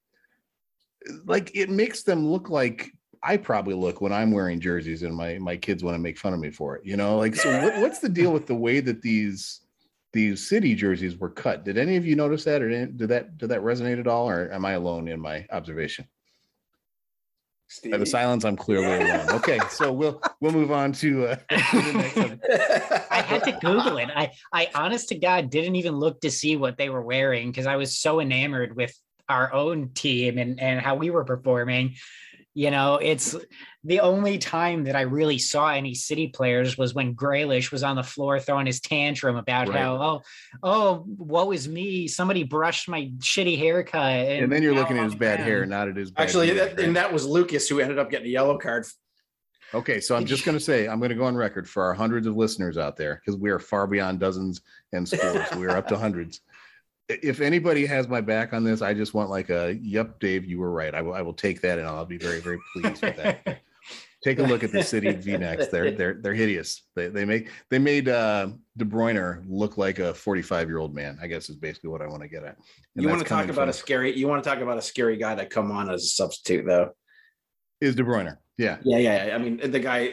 [1.26, 5.38] like it makes them look like I probably look when I'm wearing jerseys, and my
[5.38, 6.86] my kids want to make fun of me for it.
[6.86, 7.52] You know, like so.
[7.62, 9.62] What, what's the deal with the way that these
[10.14, 11.66] these city jerseys were cut?
[11.66, 14.52] Did any of you notice that, or did that did that resonate at all, or
[14.52, 16.08] am I alone in my observation?
[17.84, 18.46] I have a silence.
[18.46, 19.30] I'm clearly alone.
[19.32, 23.08] Okay, so we'll we'll move on to, uh, to the next.
[23.12, 24.10] I had to Google it.
[24.16, 27.66] I, I honest to God didn't even look to see what they were wearing because
[27.66, 28.98] I was so enamored with
[29.28, 31.96] our own team and, and how we were performing.
[32.58, 33.36] You know, it's
[33.84, 37.98] the only time that I really saw any city players was when Grealish was on
[37.98, 39.78] the floor throwing his tantrum about Right.
[39.78, 40.22] how, oh,
[40.64, 42.08] oh, woe is me.
[42.08, 44.02] Somebody brushed my shitty haircut.
[44.02, 46.48] And, And then you're looking at his bad down." hair, not at his bad Actually,
[46.54, 48.86] music, that, and that was Lucas who ended up getting a yellow card.
[49.74, 51.94] Okay, so I'm just going to say I'm going to go on record for our
[51.94, 54.62] hundreds of listeners out there because we are far beyond dozens
[54.94, 55.46] and scores.
[55.58, 56.40] we are up to hundreds.
[57.08, 60.60] If anybody has my back on this, I just want like a "Yep, Dave, you
[60.60, 61.14] were right." I will.
[61.14, 63.62] I will take that, and I'll be very, very pleased with that.
[64.24, 65.68] Take a look at the city V-necks.
[65.68, 66.82] They're they're they're hideous.
[66.96, 71.20] They they make they made uh, De Bruyne look like a 45 year old man.
[71.22, 72.58] I guess is basically what I want to get at.
[72.96, 74.18] And you want to talk about from- a scary?
[74.18, 76.90] You want to talk about a scary guy that come on as a substitute, though?
[77.82, 78.36] is De Bruyne?
[78.58, 79.28] Yeah, Yeah, yeah.
[79.28, 79.36] yeah.
[79.36, 80.12] I mean, the guy.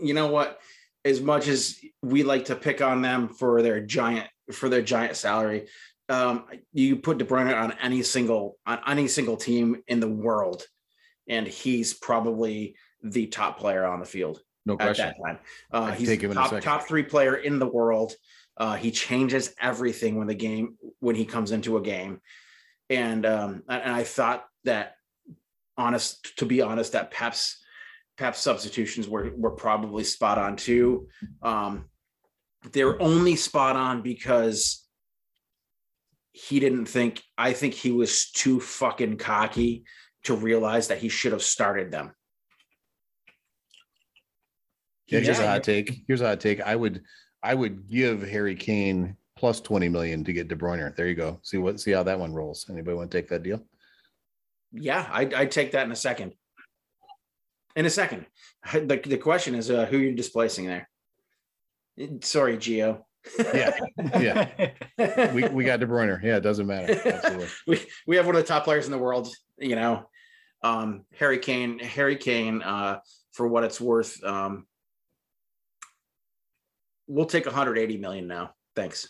[0.00, 0.60] You know what?
[1.04, 5.16] As much as we like to pick on them for their giant for their giant
[5.16, 5.68] salary,
[6.08, 10.66] um, you put De Bruyne on any single on any single team in the world,
[11.28, 15.06] and he's probably the top player on the field no at question.
[15.06, 15.38] that time.
[15.70, 18.14] Uh, he's take him top top three player in the world.
[18.56, 22.20] Uh, he changes everything when the game when he comes into a game,
[22.90, 24.94] and um, and and I thought that
[25.76, 27.62] honest to be honest that Pep's
[28.16, 31.08] Pep's substitutions were were probably spot on too.
[31.42, 31.86] Um,
[32.72, 34.84] they were only spot on because
[36.32, 37.22] he didn't think.
[37.36, 39.84] I think he was too fucking cocky
[40.24, 42.12] to realize that he should have started them.
[45.06, 46.04] Yeah, here's a hot take.
[46.08, 46.60] Here's a hot take.
[46.60, 47.02] I would
[47.42, 50.94] I would give Harry Kane plus 20 million to get De Bruyne.
[50.96, 51.40] There you go.
[51.42, 52.66] See what see how that one rolls.
[52.70, 53.62] Anybody want to take that deal?
[54.72, 56.34] Yeah, I'd, I'd take that in a second.
[57.76, 58.26] In a second.
[58.72, 60.88] The, the question is uh, who you're displacing there.
[62.22, 63.02] Sorry, Gio.
[63.38, 63.78] Yeah.
[63.98, 65.32] Yeah.
[65.32, 66.22] We we got De Bruyne.
[66.22, 67.00] Yeah, it doesn't matter.
[67.04, 67.48] Absolutely.
[67.66, 69.28] we we have one of the top players in the world.
[69.58, 70.08] You know,
[70.62, 71.78] um, Harry Kane.
[71.78, 72.62] Harry Kane.
[72.62, 72.98] Uh,
[73.34, 74.66] for what it's worth, um,
[77.06, 78.54] we'll take 180 million now.
[78.74, 79.08] Thanks.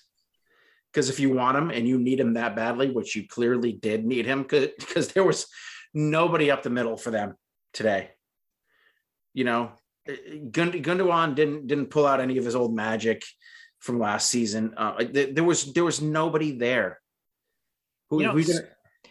[0.91, 4.05] Because if you want him and you need him that badly, which you clearly did
[4.05, 5.47] need him, because there was
[5.93, 7.35] nobody up the middle for them
[7.73, 8.11] today.
[9.35, 9.73] You know,
[10.07, 13.25] Gund- Gundogan didn't didn't pull out any of his old magic
[13.81, 14.75] from last season.
[14.77, 17.01] Uh, th- there was there was nobody there.
[18.11, 18.69] Who, You know, gonna-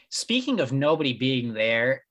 [0.09, 2.03] Speaking of nobody being there,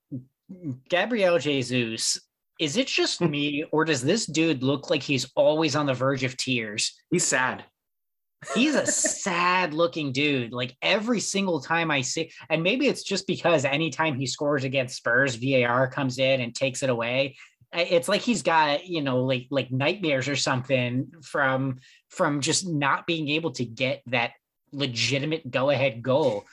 [0.88, 2.18] Gabriel Jesus,
[2.58, 6.24] is it just me or does this dude look like he's always on the verge
[6.24, 7.00] of tears?
[7.10, 7.64] he's sad.
[8.56, 10.52] He's a sad looking dude.
[10.52, 14.96] Like every single time I see, and maybe it's just because anytime he scores against
[14.96, 17.36] Spurs, VAR comes in and takes it away.
[17.72, 23.06] It's like he's got, you know, like like nightmares or something from from just not
[23.06, 24.32] being able to get that
[24.72, 26.44] legitimate go ahead goal.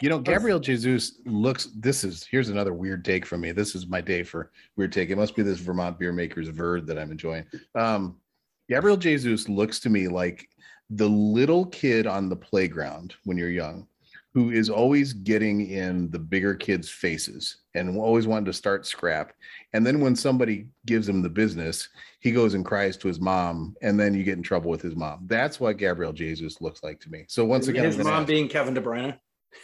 [0.00, 1.68] You know, Gabriel Jesus looks.
[1.76, 3.52] This is here's another weird take from me.
[3.52, 5.10] This is my day for weird take.
[5.10, 7.44] It must be this Vermont beer maker's verd that I'm enjoying.
[7.74, 8.16] Um,
[8.68, 10.48] Gabriel Jesus looks to me like
[10.90, 13.86] the little kid on the playground when you're young,
[14.34, 19.32] who is always getting in the bigger kids' faces and always wanting to start scrap.
[19.72, 23.76] And then when somebody gives him the business, he goes and cries to his mom,
[23.80, 25.20] and then you get in trouble with his mom.
[25.26, 27.24] That's what Gabriel Jesus looks like to me.
[27.28, 29.16] So once again, his mom ask- being Kevin De Bruyne.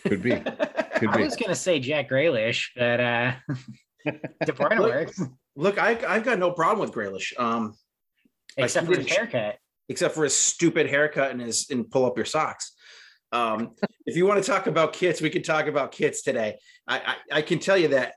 [0.04, 0.30] could be.
[1.00, 3.33] Could I was gonna say Jack Grealish, but uh
[4.04, 5.22] De Bruyne Look, works,
[5.56, 7.74] Look, I, I've got no problem with Grealish, um,
[8.59, 9.56] except for his haircut.
[9.88, 12.72] except for his stupid haircut and his and pull up your socks.
[13.32, 13.74] Um,
[14.06, 16.58] if you want to talk about kits, we could talk about kits today.
[16.86, 18.14] I, I, I can tell you that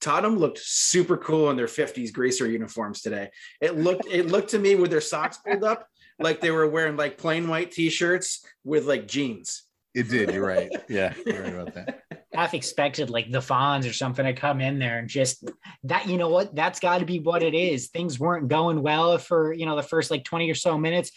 [0.00, 3.30] Tottenham looked super cool in their 50s greaser uniforms today.
[3.60, 5.86] It looked it looked to me with their socks pulled up
[6.18, 9.64] like they were wearing like plain white t-shirts with like jeans.
[9.94, 10.32] It did.
[10.32, 10.70] You're right.
[10.88, 12.02] Yeah, you're right about that.
[12.34, 15.48] half expected like the Fonz or something to come in there and just
[15.84, 17.88] that, you know what, that's got to be what it is.
[17.88, 21.10] Things weren't going well for, you know, the first like 20 or so minutes.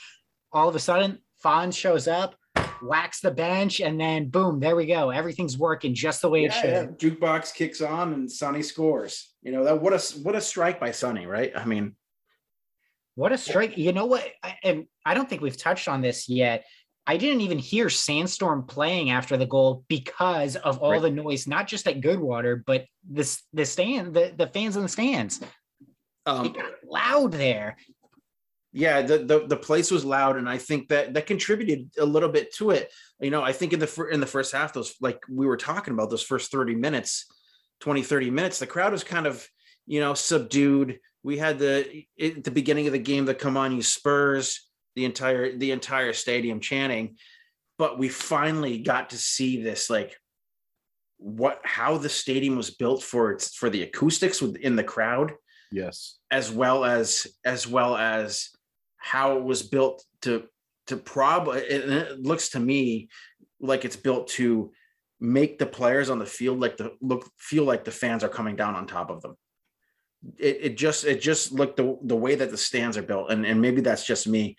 [0.51, 2.35] All of a sudden, Fonz shows up,
[2.81, 5.09] wax the bench, and then boom, there we go.
[5.09, 6.69] Everything's working just the way it should.
[6.69, 6.85] yeah.
[6.85, 9.33] Jukebox kicks on and Sonny scores.
[9.41, 11.51] You know that what a what a strike by Sonny, right?
[11.55, 11.95] I mean,
[13.15, 13.77] What a strike.
[13.77, 14.27] You know what?
[14.43, 16.65] I, and I don't think we've touched on this yet.
[17.07, 21.01] I didn't even hear Sandstorm playing after the goal because of all Right.
[21.03, 24.89] the noise, not just at Goodwater, but this the stand, the, the fans in the
[24.89, 25.39] stands.
[25.39, 25.47] It
[26.25, 27.77] um, got loud there.
[28.77, 32.27] Yeah, the, the the place was loud, and I think that that contributed a little
[32.27, 32.91] bit to it.
[33.21, 35.55] You know, I think in the fir- in the first half, those like we were
[35.55, 37.25] talking about those first 30 minutes,
[37.79, 39.47] 20, 30 minutes, the crowd was kind of,
[39.85, 40.99] you know, subdued.
[41.23, 45.05] We had the at the beginning of the game the come on you Spurs, the
[45.05, 47.15] entire the entire stadium chanting,
[47.77, 50.17] but we finally got to see this like
[51.15, 55.31] what how the stadium was built for its for the acoustics within the crowd
[55.71, 56.17] Yes.
[56.29, 58.49] as well as as well as
[59.05, 60.45] how it was built to
[60.87, 63.07] to probably it, it looks to me
[63.59, 64.71] like it's built to
[65.19, 68.55] make the players on the field like the look feel like the fans are coming
[68.55, 69.35] down on top of them.
[70.39, 73.29] It, it just it just looked the the way that the stands are built.
[73.29, 74.57] And and maybe that's just me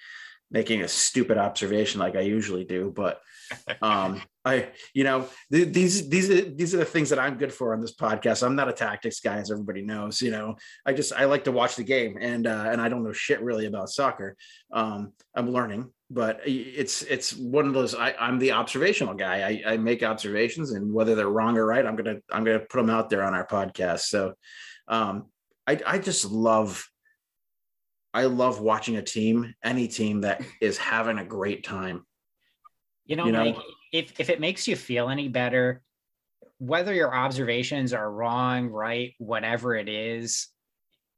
[0.52, 3.20] making a stupid observation like i usually do but
[3.82, 7.52] um i you know th- these these are these are the things that i'm good
[7.52, 10.92] for on this podcast i'm not a tactics guy as everybody knows you know I
[10.92, 13.66] just I like to watch the game and uh, and I don't know shit really
[13.66, 14.36] about soccer.
[14.72, 17.94] Um, I'm learning, but it's it's one of those.
[17.94, 19.62] I, I'm the observational guy.
[19.66, 22.78] I, I make observations, and whether they're wrong or right, I'm gonna I'm gonna put
[22.78, 24.00] them out there on our podcast.
[24.00, 24.34] So,
[24.88, 25.26] um,
[25.66, 26.88] I I just love.
[28.14, 32.05] I love watching a team, any team that is having a great time.
[33.06, 33.44] You know, You know?
[33.44, 33.56] Mike,
[33.92, 35.82] if if it makes you feel any better,
[36.58, 40.48] whether your observations are wrong, right, whatever it is,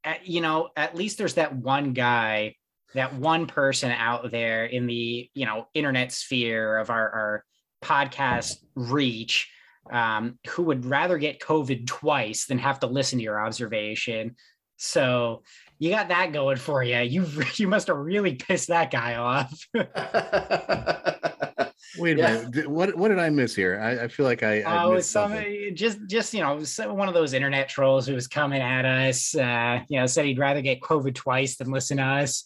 [0.03, 2.55] at, you know, at least there's that one guy,
[2.93, 7.45] that one person out there in the you know internet sphere of our our
[7.83, 9.49] podcast reach
[9.91, 14.35] um, who would rather get COVID twice than have to listen to your observation.
[14.77, 15.43] So
[15.77, 16.99] you got that going for you.
[16.99, 17.25] You
[17.55, 19.67] you must have really pissed that guy off.
[21.97, 22.41] Wait a Yeah.
[22.49, 22.67] minute.
[22.69, 23.79] What what did I miss here?
[23.81, 25.75] I, I feel like I, I Oh, missed some something.
[25.75, 26.59] just just you know
[26.93, 29.35] one of those internet trolls who was coming at us.
[29.35, 32.45] Uh, you know, said he'd rather get COVID twice than listen to us.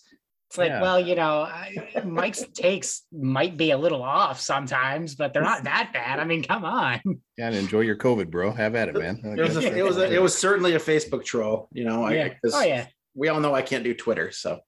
[0.49, 0.81] It's like, Yeah.
[0.83, 1.75] well, you know, I,
[2.05, 6.19] Mike's takes might be a little off sometimes, but they're not that bad.
[6.19, 7.01] I mean, come on.
[7.37, 8.51] Yeah, and enjoy your COVID, bro.
[8.51, 9.19] Have at it, man.
[9.35, 11.69] it was a, it was a, it was certainly a Facebook troll.
[11.71, 12.29] You know, I, yeah.
[12.29, 12.85] 'cause Oh yeah.
[13.15, 14.59] we all know I can't do Twitter, so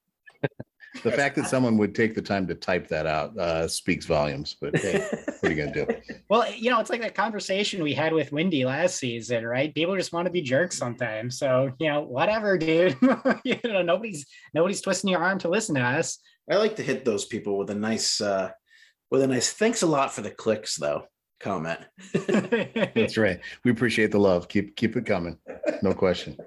[1.04, 4.56] the fact that someone would take the time to type that out uh, speaks volumes.
[4.60, 5.88] But hey, what are you gonna do?
[6.28, 9.74] Well, you know, it's like that conversation we had with Wendy last season, right?
[9.76, 11.38] People just want to be jerks sometimes.
[11.38, 12.98] So, you know, whatever, dude.
[13.44, 16.18] you know, nobody's nobody's twisting your arm to listen to us.
[16.50, 18.50] I like to hit those people with a nice uh
[19.12, 21.06] with a nice thanks a lot for the clicks though
[21.40, 21.80] comment.
[22.14, 23.40] That's right.
[23.64, 24.48] We appreciate the love.
[24.48, 25.38] Keep keep it coming.
[25.82, 26.38] No question.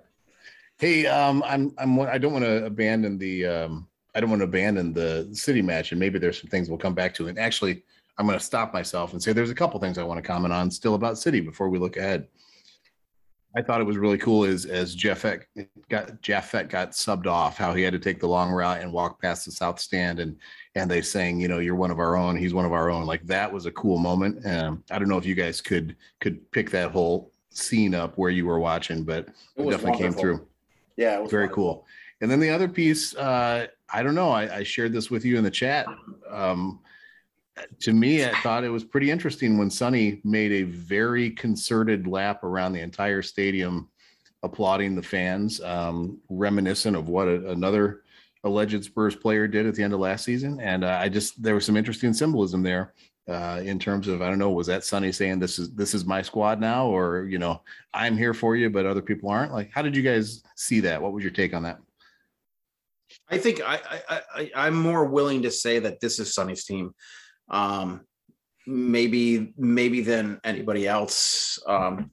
[0.79, 4.47] Hey, um, I'm I'm I don't want to abandon the um I don't want to
[4.47, 7.29] abandon the city match, and maybe there's some things we'll come back to.
[7.29, 7.85] And actually,
[8.19, 10.53] I'm going to stop myself and say there's a couple things I want to comment
[10.53, 12.27] on still about City before we look ahead.
[13.57, 15.45] I thought it was really cool as as Japhet
[15.89, 19.23] got Japhet got subbed off, how he had to take the long route and walk
[19.23, 20.37] past the south stand, and
[20.75, 22.37] and they saying, you know, you're one of our own.
[22.37, 23.07] He's one of our own.
[23.07, 24.45] Like that was a cool moment.
[24.45, 28.31] Um, I don't know if you guys could could pick that whole scene up where
[28.31, 30.03] you were watching, but it, was definitely wonderful.
[30.03, 30.47] came through.
[30.97, 31.65] Yeah, it was Very wonderful.
[31.65, 31.87] cool.
[32.21, 34.31] And then the other piece, uh, I don't know.
[34.31, 35.87] I, I shared this with you in the chat.
[36.29, 36.81] Um,
[37.81, 42.45] to me, I thought it was pretty interesting when Sonny made a very concerted lap
[42.45, 43.89] around the entire stadium,
[44.43, 48.03] applauding the fans, um, reminiscent of what a, another
[48.45, 50.61] alleged Spurs player did at the end of last season.
[50.61, 52.95] And uh, I just there was some interesting symbolism there
[53.29, 56.05] uh, in terms of I don't know, was that Sonny saying this is this is
[56.05, 59.53] my squad now, or you know, I'm here for you, but other people aren't?
[59.53, 61.01] Like, how did you guys see that?
[61.01, 61.79] What was your take on that?
[63.31, 66.95] I think I, I, I I'm more willing to say that this is Sonny's team.
[67.51, 68.03] Um
[68.67, 71.59] maybe maybe than anybody else.
[71.67, 72.11] Um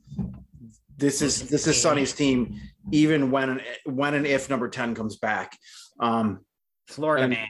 [0.98, 2.60] this is this is Sonny's team,
[2.92, 5.58] even when when and if number 10 comes back.
[6.00, 6.42] Um
[6.88, 7.48] Florida And- man.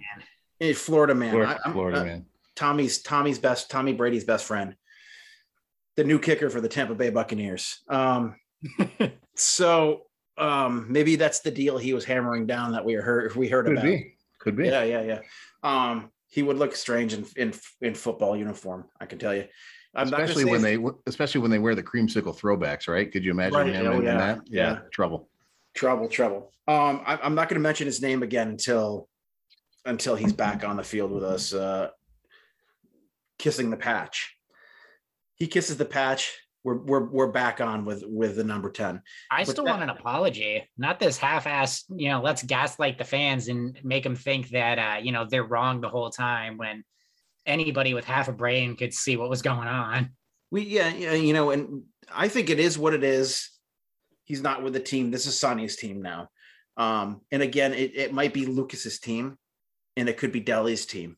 [0.61, 1.31] eh, Florida man.
[1.31, 2.25] Florida, I- Florida uh, man.
[2.55, 4.75] Tommy's Tommy's best Tommy Brady's best friend,
[5.97, 7.81] the new kicker for the Tampa Bay Buccaneers.
[7.89, 8.35] Um,
[9.35, 10.03] so
[10.37, 13.73] um, maybe that's the deal he was hammering down that we heard we heard Could
[13.73, 13.85] about.
[13.85, 14.15] be.
[14.39, 14.65] Could be.
[14.67, 15.19] Yeah, yeah, yeah.
[15.63, 18.85] Um, he would look strange in in in football uniform.
[18.99, 19.45] I can tell you.
[19.95, 20.77] I'm especially when they
[21.07, 23.09] especially when they wear the creamsicle throwbacks, right?
[23.09, 24.41] Could you imagine Right, him oh, in, in yeah, that?
[24.45, 24.79] Yeah, yeah.
[24.91, 25.29] trouble.
[25.73, 26.51] trouble, trouble.
[26.67, 29.07] Um, I, I'm not going to mention his name again until
[29.85, 31.53] until he's back on the field with us.
[31.53, 31.89] Uh,
[33.39, 34.35] kissing the patch.
[35.35, 36.33] He kisses the patch.
[36.65, 38.99] We're we're we're back on with with the number ten.
[39.29, 43.03] I But still that- want an apology, not this half-ass, you know, let's gaslight the
[43.03, 46.83] fans and make them think that uh, you know, they're wrong the whole time when
[47.45, 50.09] anybody with half a brain could see what was going on.
[50.49, 53.47] We yeah yeah you know, and I think it is what it is.
[54.23, 55.11] He's not with the team.
[55.11, 56.29] This is Sonny's team now.
[56.77, 59.37] Um, and again, it, it might be Lucas's team,
[59.95, 61.15] and it could be Dele's team.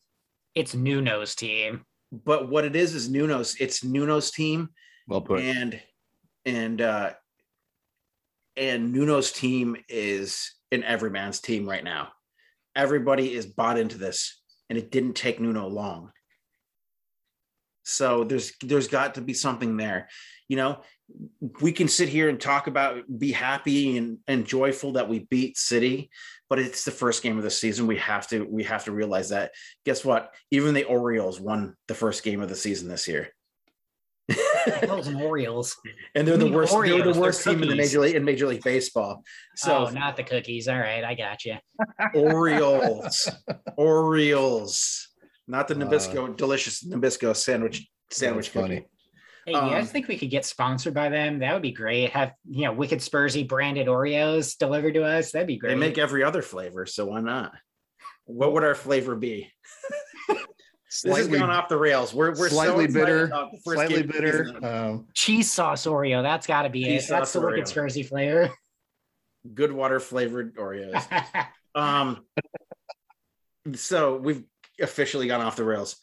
[0.54, 1.86] It's Nuno's team.
[2.12, 3.56] But what it is is Nuno's.
[3.58, 4.68] It's Nuno's team,
[5.08, 5.40] Well put.
[5.40, 5.80] and
[6.44, 7.10] and uh
[8.56, 12.08] and Nuno's team is an everyman's team right now.
[12.76, 16.12] Everybody is bought into this, and it didn't take Nuno long.
[17.84, 20.08] So there's there's got to be something there.
[20.48, 20.82] You know,
[21.60, 25.56] we can sit here and talk about be happy and, and joyful that we beat
[25.56, 26.10] City,
[26.50, 27.86] but it's the first game of the season.
[27.86, 29.52] We have to we have to realize that.
[29.86, 30.34] Guess what?
[30.50, 33.30] Even the Orioles won the first game of the season this year.
[34.86, 35.76] Those and Orioles.
[36.14, 36.72] and they're the You mean worst.
[36.72, 39.22] they're Oreos, the they're worst team in the major league in Major League Baseball.
[39.56, 40.68] So oh, not the cookies.
[40.68, 41.56] All right, I got you.
[42.14, 43.28] Orioles,
[43.76, 45.08] Orioles,
[45.46, 48.46] not the Uh, Nabisco, delicious Nabisco sandwich sandwich.
[48.52, 48.76] That's funny.
[48.76, 48.88] cookie.
[49.46, 51.38] Hey, do you Um, guys think we could get sponsored by them?
[51.38, 52.10] That would be great.
[52.10, 55.32] Have you know Wicked Spursy branded Oreos delivered to us?
[55.32, 55.70] That'd be great.
[55.70, 57.52] They make every other flavor, so why not?
[58.26, 59.50] What would our flavor be?
[60.88, 62.14] This is Slightly, going off the rails.
[62.14, 64.66] We're we're slightly so bitter, the first slightly game of the bitter.
[64.66, 66.22] Um, cheese sauce Oreo.
[66.22, 67.04] That's got to be it.
[67.06, 67.74] That's the Wicked Oreo.
[67.74, 68.50] Spursy flavor.
[69.52, 71.04] Good water flavored Oreos.
[71.74, 72.24] um,
[73.74, 74.44] so we've
[74.80, 75.96] officially gone off the rails.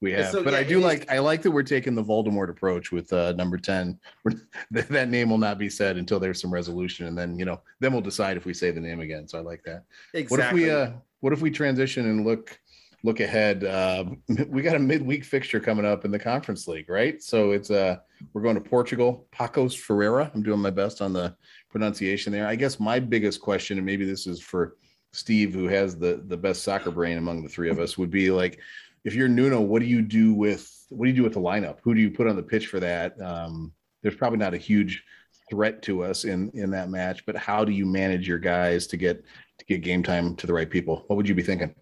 [0.00, 1.10] we have, So, but yeah, I do it is- like.
[1.10, 3.98] I like that we're taking the Voldemort approach with uh, number ten.
[4.70, 7.60] that, that name will not be said until there's some resolution, and then you know,
[7.80, 9.28] then we'll decide if we say the name again.
[9.28, 9.84] So I like that.
[10.14, 10.38] Exactly.
[10.38, 10.70] What if we?
[10.70, 12.58] uh What if we transition and look
[13.02, 13.64] look ahead?
[13.64, 14.04] Uh,
[14.48, 17.22] we got a midweek fixture coming up in the Conference League, right?
[17.22, 17.96] So it's uh
[18.32, 19.26] we're going to Portugal.
[19.32, 20.30] Pacos Ferreira.
[20.34, 21.34] I'm doing my best on the
[21.70, 22.46] pronunciation there.
[22.46, 24.76] I guess my biggest question, and maybe this is for
[25.12, 28.30] Steve, who has the the best soccer brain among the three of us, would be
[28.30, 28.60] like,
[29.04, 31.78] if you're Nuno, what do you do with what do you do with the lineup?
[31.82, 33.20] Who do you put on the pitch for that?
[33.20, 33.72] Um,
[34.02, 35.02] there's probably not a huge
[35.50, 38.96] threat to us in in that match, but how do you manage your guys to
[38.96, 39.24] get
[39.58, 41.04] to get game time to the right people?
[41.06, 41.74] What would you be thinking?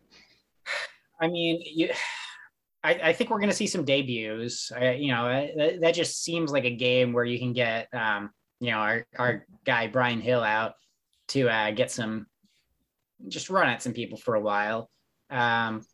[1.21, 1.91] I mean, you,
[2.85, 4.71] I, I think we're going to see some debuts.
[4.73, 5.49] I, you know,
[5.81, 9.47] that, just seems like a game where you can get, um, you know, our, our
[9.65, 10.75] guy Bryan Gil out
[11.29, 12.27] to uh, get some,
[13.27, 14.91] just run at some people for a while.
[15.31, 15.85] Um,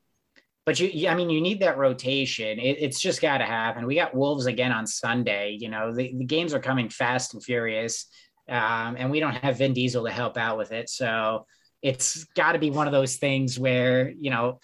[0.67, 2.59] but you, you- I mean, you need that rotation.
[2.59, 3.87] It, it's just got to happen.
[3.87, 5.57] We got Wolves again on Sunday.
[5.59, 8.07] You know, the, the games are coming fast and furious,
[8.49, 10.89] um, and we don't have Vin Diesel to help out with it.
[10.91, 11.47] So
[11.83, 14.59] it's got to be one of those things where you know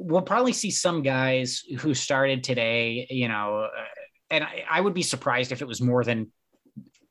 [0.00, 3.06] we'll probably see some guys who started today.
[3.10, 3.84] You know, uh,
[4.30, 6.32] and I, I would be surprised if it was more than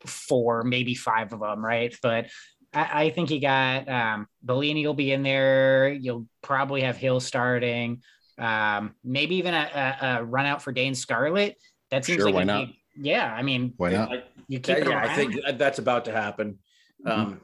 [0.05, 1.95] four, maybe five of them, right?
[2.01, 2.27] But
[2.73, 5.89] I, I think you got um, Gollini will be in there.
[5.89, 8.01] You'll probably have Gil starting.
[8.37, 11.57] Um, maybe even a, a, a run out for Dane Scarlett.
[11.91, 12.67] That seems Sure, like why a- not?
[12.95, 14.11] Yeah, I mean, Why not?
[14.11, 16.57] I- you keep Yeah, it yeah, I think that's about to happen.
[17.05, 17.41] Um,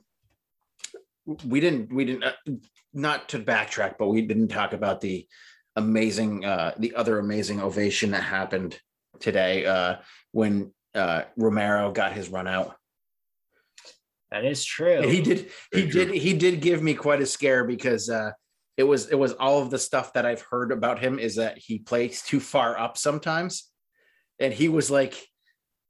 [1.25, 2.33] we didn't, we didn't, uh,
[2.93, 5.27] not to backtrack, but we didn't talk about the
[5.75, 8.79] amazing, uh, the other amazing ovation that happened
[9.19, 9.95] today uh,
[10.31, 12.75] when uh, Romero got his run out.
[14.31, 15.01] that is true.
[15.01, 16.05] And he did, he Very true.
[16.05, 18.31] did, he did give me quite a scare because uh,
[18.77, 21.57] it was, it was all of the stuff that I've heard about him is that
[21.57, 23.71] he plays too far up sometimes,
[24.39, 25.15] and he was like,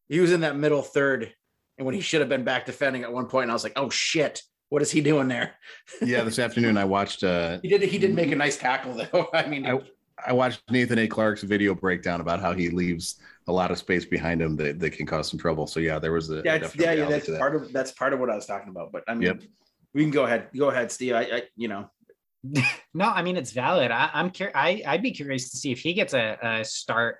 [0.07, 1.33] he was in that middle third,
[1.77, 3.73] and when he should have been back defending at one point, and I was like,
[3.75, 5.55] oh shit, what is he doing there?
[6.01, 9.29] yeah, this afternoon I watched uh He did, he did make a nice tackle though.
[9.33, 9.79] I mean, I-
[10.25, 11.07] I watched Nathan A.
[11.09, 14.91] Clark's video breakdown about how he leaves a lot of space behind him that, that
[14.91, 15.67] can cause some trouble.
[15.67, 17.39] So yeah, there was a, a that's yeah, yeah, that's to that.
[17.39, 18.93] part of that's part of what I was talking about.
[18.93, 19.41] But I mean, Yep.
[19.93, 21.13] we can go ahead, go ahead, Steve.
[21.15, 21.91] I, I you know,
[22.93, 23.91] No, I mean it's valid.
[23.91, 24.55] I, I'm curious.
[24.55, 27.17] I I'd be curious to see if he gets a, a start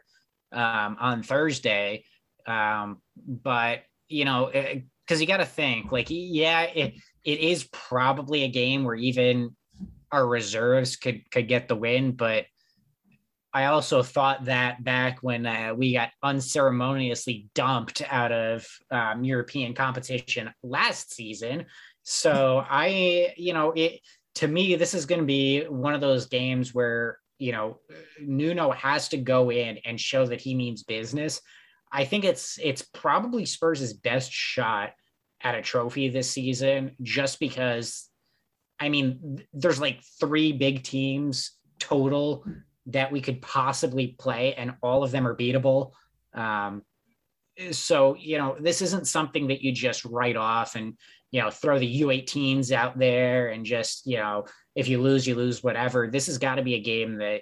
[0.53, 2.05] um, on Thursday.
[2.47, 6.93] Um, but you know, because you got to think like, yeah, it
[7.25, 9.55] it is probably a game where even
[10.11, 12.11] our reserves could could get the win.
[12.11, 12.45] But
[13.53, 19.73] I also thought that back when uh, we got unceremoniously dumped out of um, European
[19.73, 21.65] competition last season.
[22.03, 24.01] So I, you know, it
[24.35, 27.79] to me, this is going to be one of those games where, you know,
[28.21, 31.41] Nuno has to go in and show that he means business.
[31.91, 34.91] I think it's it's probably Spurs' best shot
[35.41, 38.09] at a trophy this season, just because
[38.79, 42.45] I mean, there's like three big teams total
[42.87, 45.91] that we could possibly play, and all of them are beatable.
[46.33, 46.83] Um,
[47.71, 50.97] so you know, this isn't something that you just write off and
[51.31, 55.35] you know throw the U18s out there and just you know if you lose, you
[55.35, 56.07] lose, whatever.
[56.07, 57.41] This has got to be a game that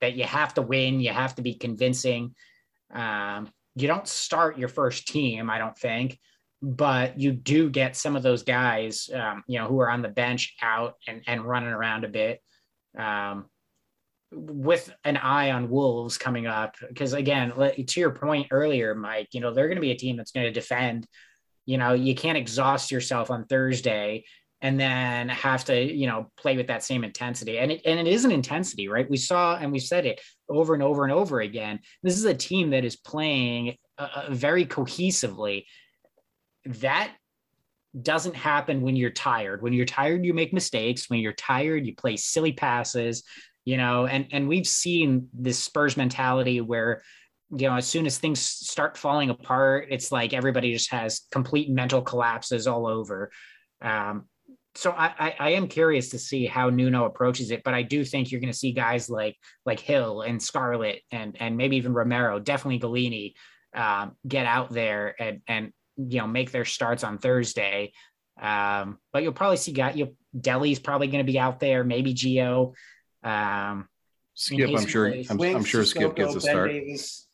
[0.00, 1.00] that you have to win.
[1.00, 2.34] You have to be convincing.
[2.92, 6.18] Um, you don't start your first team, I don't think,
[6.62, 10.08] but you do get some of those guys, um, you know, who are on the
[10.08, 12.40] bench out and, and running around a bit.
[12.96, 13.46] Um,
[14.34, 17.52] with an eye on Wolves coming up, because again,
[17.86, 20.46] to your point earlier, Mike, you know, they're going to be a team that's going
[20.46, 21.06] to defend.
[21.66, 24.24] You know, you can't exhaust yourself on Thursday
[24.62, 28.06] and then have to you know play with that same intensity and it, and it
[28.06, 31.40] is an intensity right we saw and we said it over and over and over
[31.40, 35.64] again this is a team that is playing uh, uh, very cohesively
[36.64, 37.12] that
[38.00, 39.62] doesn't happen when you're tired.
[39.62, 41.10] When you're tired you make mistakes.
[41.10, 43.24] When you're tired you play silly passes
[43.64, 47.02] you know and and we've seen this spurs mentality where
[47.50, 51.70] you know as soon as things start falling apart it's like everybody just has complete
[51.70, 53.30] mental collapses all over.
[53.80, 54.26] Um,
[54.74, 58.04] so I, I, I am curious to see how Nuno approaches it, but I do
[58.04, 59.36] think you're going to see guys like
[59.66, 63.34] like Gil and Scarlett and and maybe even Romero, definitely Gollini,
[63.74, 65.72] um, get out there and and
[66.08, 67.92] you know make their starts on Thursday.
[68.40, 72.14] Um, but you'll probably see guy you Dele's probably going to be out there, maybe
[72.14, 72.74] Gio.
[73.22, 73.88] Um,
[74.36, 75.14] Skipp, I'm sure.
[75.30, 76.70] I'm, I'm, sure Skipp gets a start.
[76.70, 77.26] Davies.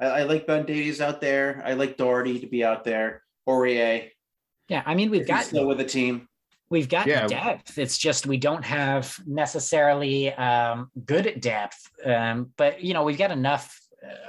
[0.00, 1.62] I, I, like Ben Davies out there.
[1.64, 3.22] I like Doherty to be out there.
[3.48, 4.10] Aurier.
[4.68, 6.28] Yeah, I mean we've got still with the team.
[6.68, 7.28] We've got yeah.
[7.28, 7.78] depth.
[7.78, 13.30] It's just we don't have necessarily um, good depth, um, but you know we've got
[13.30, 13.80] enough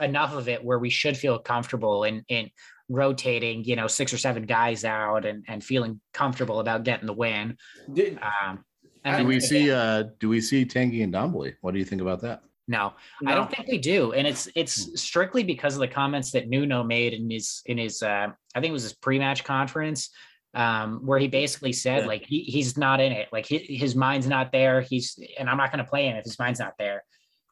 [0.01, 2.51] enough of it where we should feel comfortable in in
[2.89, 7.13] rotating, you know, six or seven guys out and and feeling comfortable about getting the
[7.13, 7.57] win.
[7.93, 8.63] Did, um,
[9.03, 11.55] and do we see uh do we see Tanguy and Ndombele?
[11.61, 12.41] What do you think about that?
[12.69, 16.31] No, no, I don't think we do, and it's it's strictly because of the comments
[16.31, 20.09] that Nuno made in his in his uh, I think it was his pre-match conference
[20.53, 22.07] um, where he basically said yeah.
[22.07, 24.81] like he, he's not in it, like he, his mind's not there.
[24.81, 27.03] He's and I'm not going to play him if his mind's not there.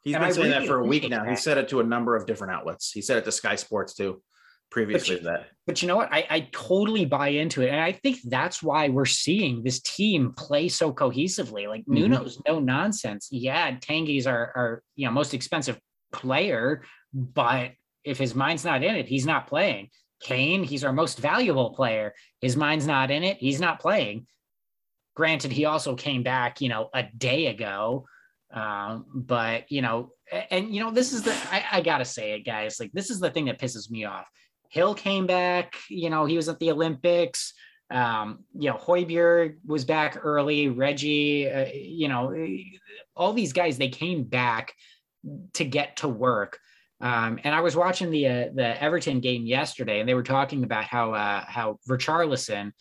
[0.03, 1.23] He's and been I saying really that for a week now.
[1.23, 1.29] That.
[1.29, 2.91] He said it to a number of different outlets.
[2.91, 4.21] He said it to Sky Sports too,
[4.75, 5.15] previously.
[5.15, 6.09] But you, that, but you know what?
[6.11, 10.33] I, I totally buy into it, and I think that's why we're seeing this team
[10.33, 11.67] play so cohesively.
[11.67, 11.93] Like mm-hmm.
[11.93, 13.29] Nuno's no nonsense.
[13.31, 15.79] Yeah, Tanguy's our our you know most expensive
[16.11, 17.71] player, but
[18.03, 19.89] if his mind's not in it, he's not playing.
[20.21, 22.13] Kane, he's our most valuable player.
[22.41, 23.37] His mind's not in it.
[23.37, 24.27] He's not playing.
[25.15, 28.05] Granted, he also came back, you know, a day ago.
[28.53, 30.11] Um, but you know,
[30.51, 32.77] and you know, this is the I, I gotta say it, guys.
[32.77, 34.27] Like, this is the thing that pisses me off.
[34.71, 37.53] Gil came back, you know, he was at the Olympics.
[37.91, 42.35] Um, you know, Højbjerg was back early, Reggie, uh, you know,
[43.15, 44.73] all these guys, they came back
[45.53, 46.59] to get to work.
[47.01, 50.63] Um, and I was watching the uh, the Everton game yesterday, and they were talking
[50.63, 52.71] about how uh, how Richarlison,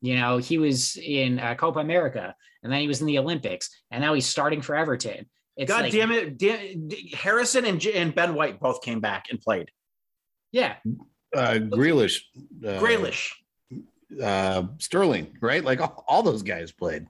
[0.00, 3.70] you know, he was in uh, Copa America, and then he was in the Olympics,
[3.90, 5.28] and now he's starting for Everton.
[5.56, 7.14] It's God like, damn it!
[7.14, 9.70] Harrison and, and Ben White both came back and played.
[10.50, 10.76] Yeah,
[11.34, 12.20] uh, Grealish,
[12.64, 13.32] uh, Grealish,
[14.22, 15.64] uh, Sterling, right?
[15.64, 17.06] Like all, all those guys played.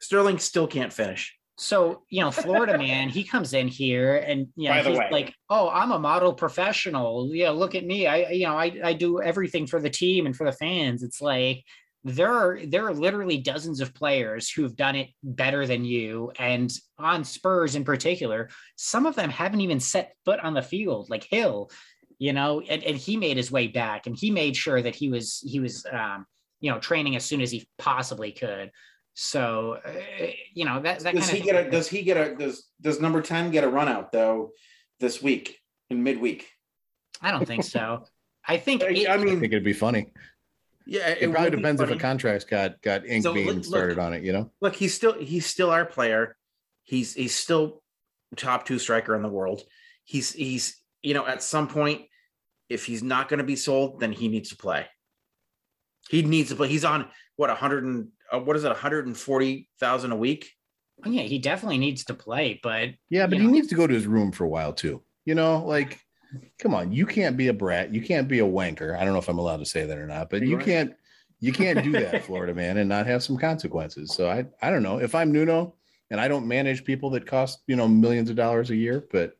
[0.00, 1.36] Sterling still can't finish.
[1.56, 5.08] So, you know, Florida man, he comes in here and you know, he's way.
[5.10, 7.30] like, oh, I'm a model professional.
[7.32, 8.06] Yeah, look at me.
[8.06, 11.02] I, you know, I, I do everything for the team and for the fans.
[11.02, 11.64] It's like
[12.04, 16.32] there are there are literally dozens of players who've done it better than you.
[16.38, 21.08] And on Spurs in particular, some of them haven't even set foot on the field,
[21.08, 21.70] like Gil,
[22.18, 25.08] you know, and, and he made his way back and he made sure that he
[25.08, 26.26] was he was um,
[26.60, 28.70] you know, training as soon as he possibly could.
[29.14, 32.66] So uh, you know that, that does he get a does he get a does
[32.80, 34.50] does number 10 get a run out though
[34.98, 35.58] this week
[35.90, 36.48] in midweek?
[37.20, 38.06] I don't think so.
[38.46, 40.10] I think it, I mean I think it'd be funny.
[40.86, 43.98] Yeah, it, it probably depends if a contract's got got ink so being look, started
[43.98, 44.50] on it, you know.
[44.60, 46.36] Look, he's still he's still our player.
[46.82, 47.82] He's he's still
[48.36, 49.62] top two striker in the world.
[50.04, 52.02] He's he's you know at some point
[52.68, 54.86] if he's not going to be sold, then he needs to play.
[56.08, 56.68] He needs to play.
[56.68, 60.50] He's on what a 100 and uh, what is it 140,000 a week?
[61.04, 63.50] Oh, yeah, he definitely needs to play, but yeah, but he know.
[63.50, 65.02] needs to go to his room for a while too.
[65.24, 66.00] You know, like
[66.58, 68.96] come on, you can't be a brat, you can't be a wanker.
[68.96, 70.64] I don't know if I'm allowed to say that or not, but you right.
[70.64, 70.94] can't
[71.40, 74.14] you can't do that, Florida man, and not have some consequences.
[74.14, 75.74] So I I don't know if I'm Nuno
[76.10, 79.36] and I don't manage people that cost you know millions of dollars a year, but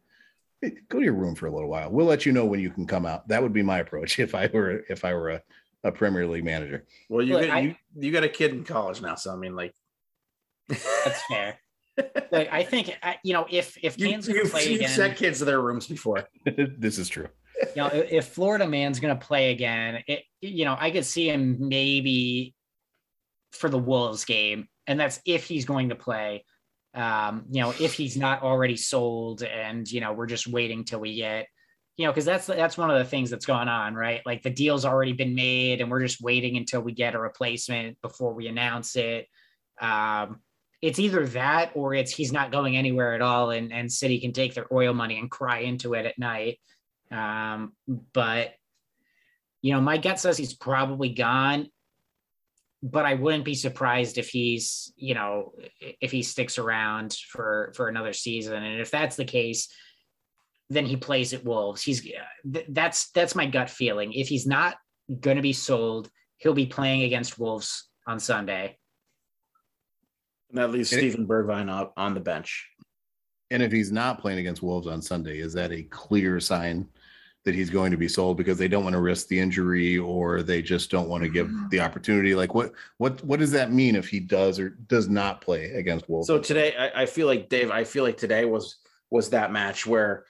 [0.89, 1.91] go to your room for a little while.
[1.91, 3.27] We'll let you know when you can come out.
[3.29, 5.43] That would be my approach if I were if I were a
[5.85, 6.87] a Premier League manager.
[7.09, 9.37] Well, you Look, got, I, you you got a kid in college now, so I
[9.37, 9.75] mean, like
[10.69, 11.59] that's fair.
[12.33, 14.81] Like, I think uh, you know if if You, Kane's going to you've, play you've
[14.81, 16.29] again, sent kids to their rooms before.
[16.45, 17.29] this is true.
[17.61, 21.07] you know, if if Florida man's going to play again, it, you know, I could
[21.07, 22.53] see him maybe
[23.53, 26.45] for the Wolves game, and that's if he's going to play.
[26.95, 31.01] Um, you know, if he's not already sold, and you know, we're just waiting till
[31.01, 31.47] we get,
[31.97, 34.23] you know, because that's that's one of the things that's going on, right?
[34.25, 38.01] Like the deal's already been made, and we're just waiting until we get a replacement
[38.01, 39.27] before we announce it.
[39.81, 40.41] Um,
[40.81, 44.33] it's either that or it's he's not going anywhere at all, and and City can
[44.33, 46.59] take their oil money and cry into it at night.
[47.11, 47.73] Um,
[48.13, 48.53] but
[49.63, 51.69] you know, my gut says he's probably gone.
[52.87, 55.55] But I wouldn't be surprised if he's, you know,
[56.03, 58.63] if he sticks around for for another season.
[58.63, 59.69] And if that's the case,
[60.69, 61.83] then he plays at Wolves.
[61.83, 64.13] He's uh, th- that's that's my gut feeling.
[64.13, 64.77] If he's not
[65.19, 68.77] going to be sold, he'll be playing against Wolves on Sunday.
[70.51, 72.69] And that leaves And it- Steven Bergwijn up on the bench.
[73.51, 76.87] And if he's not playing against Wolves on Sunday, is that a clear sign
[77.45, 80.43] that he's going to be sold because they don't want to risk the injury or
[80.43, 81.69] they just don't want to give mm-hmm.
[81.69, 82.35] the opportunity?
[82.35, 86.09] Like what what what does that mean if he does or does not play against
[86.09, 86.27] Wolves?
[86.27, 87.71] So today, I, I feel like Dave.
[87.71, 88.79] I feel like today was
[89.11, 90.25] was that match where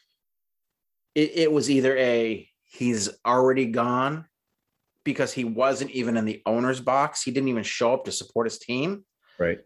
[1.15, 4.27] it, it was either a he's already gone
[5.05, 7.23] because he wasn't even in the owner's box.
[7.23, 9.05] He didn't even show up to support his team,
[9.39, 9.61] right.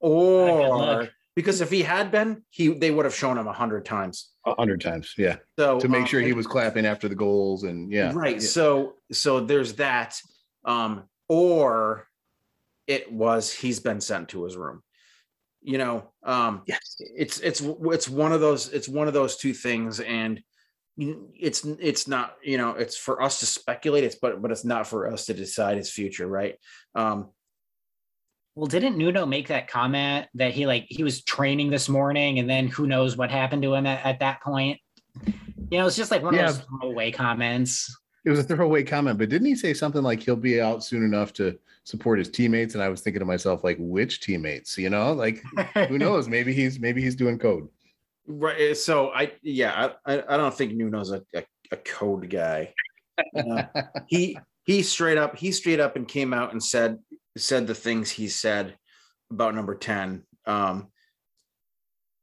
[0.00, 4.32] or because if he had been, he they would have shown him a hundred times.
[4.52, 5.14] A hundred times.
[5.16, 5.36] Yeah.
[5.58, 8.12] So To make um, sure he was clapping after the goals and yeah.
[8.14, 8.40] right Yeah.
[8.48, 10.20] so so there's that
[10.64, 12.06] um or
[12.86, 14.82] it was he's been sent to his room
[15.62, 16.96] you know um Yes.
[16.98, 20.42] it's it's it's one of those it's one of those two things and
[20.98, 24.86] it's it's not you know it's for us to speculate it's but but it's not
[24.86, 26.56] for us to decide his future right
[26.94, 27.28] um
[28.58, 32.50] Well, didn't Nuno make that comment that he like he was training this morning and
[32.50, 34.80] then who knows what happened to him at, at that point?
[35.70, 36.48] You know, it's just like one Yeah.
[36.48, 37.96] of those throwaway comments.
[38.24, 41.04] It was a throwaway comment, but didn't he say something like he'll be out soon
[41.04, 42.74] enough to support his teammates?
[42.74, 44.76] And I was thinking to myself, like, which teammates?
[44.76, 45.40] You know, like
[45.88, 46.26] who knows?
[46.26, 47.68] Maybe he's maybe he's doing code.
[48.26, 52.74] right so i yeah i i I don't think nuno's a, a, a code guy
[53.36, 53.62] Uh,
[54.08, 54.36] he
[54.66, 56.98] he straight up he straight up and came out and said
[57.40, 58.76] said the things he said
[59.30, 60.88] about number 10 um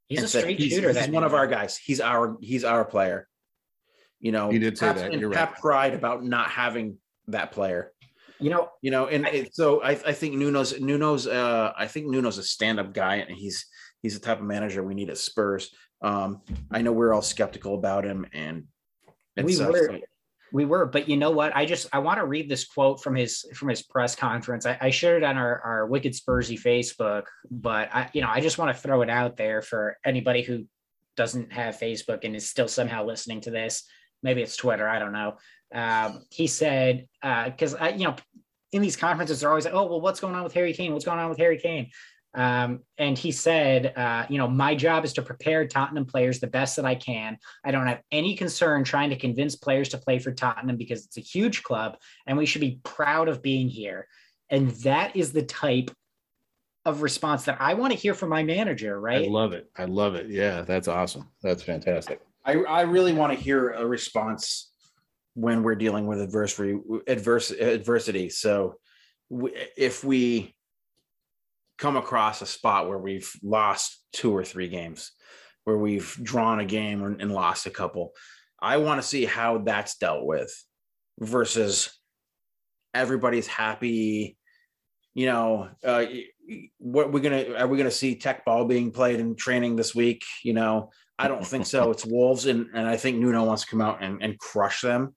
[0.08, 0.94] He's a and said straight he's, shooter.
[0.94, 3.28] he's one of our guys he's our he's our player
[4.20, 5.38] you know He did say Pep's- that, and you're right.
[5.38, 6.98] Pep cried about not having
[7.28, 7.92] that player
[8.40, 12.08] You know, you know and it, so I, I think nuno's nuno's uh i think
[12.08, 13.66] nuno's a stand-up guy and he's
[14.02, 15.70] he's the type of manager we need at spurs
[16.02, 16.42] um
[16.72, 18.66] i know we're all skeptical about him and
[19.38, 19.88] and We such, were.
[19.92, 20.02] but-
[20.52, 21.56] we were, but you know what?
[21.56, 24.66] I just I want to read this quote from his from his press conference.
[24.66, 28.42] I, I shared it on our our Wicked Spursy Facebook, but I you know I
[28.42, 30.66] just want to throw it out there for anybody who
[31.18, 33.84] doesn't have Facebook and is still somehow listening to this.
[34.24, 34.88] Maybe it's Twitter.
[34.88, 35.38] I don't know.
[35.74, 38.16] Um, he said because I you know
[38.72, 40.94] in these conferences they're always like, oh well, what's going on with Harry Kane?
[40.94, 41.90] What's going on with Harry Kane?
[42.36, 46.48] Um, and he said, uh, you know, my job is to prepare Tottenham players the
[46.48, 47.38] best that I can.
[47.64, 51.18] I don't have any concern trying to convince players to play for Tottenham because it's
[51.18, 54.08] a huge club and we should be proud of being here.
[54.50, 55.92] And that is the type
[56.84, 59.26] of response that I want to hear from my manager, right?
[59.26, 59.70] I love it.
[59.76, 60.28] I love it.
[60.30, 61.30] Yeah, that's awesome.
[61.42, 62.20] That's fantastic.
[62.44, 64.72] I, I really want to hear a response
[65.36, 68.76] when we're dealing with adversity adverse adversity so
[69.76, 70.56] if we
[71.78, 75.12] come across a spot where we've lost two or three games
[75.64, 78.12] where we've drawn a game and lost a couple
[78.62, 80.52] i want to see how that's dealt with
[81.20, 81.98] versus
[82.94, 84.38] everybody's happy
[85.14, 86.06] you know uh
[86.78, 90.24] what we're gonna are we gonna see tech ball being played in training this week
[90.44, 91.92] you know I don't think so.
[91.96, 95.16] It's Wolves, and, and I think Nuno wants to come out and, and crush them.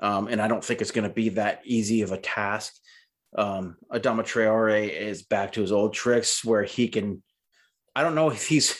[0.00, 2.74] Um, and I don't think it's going to be that easy of a task.
[3.36, 7.22] Um, Adama Traore is back to his old tricks where he can.
[7.94, 8.78] I don't know if he's.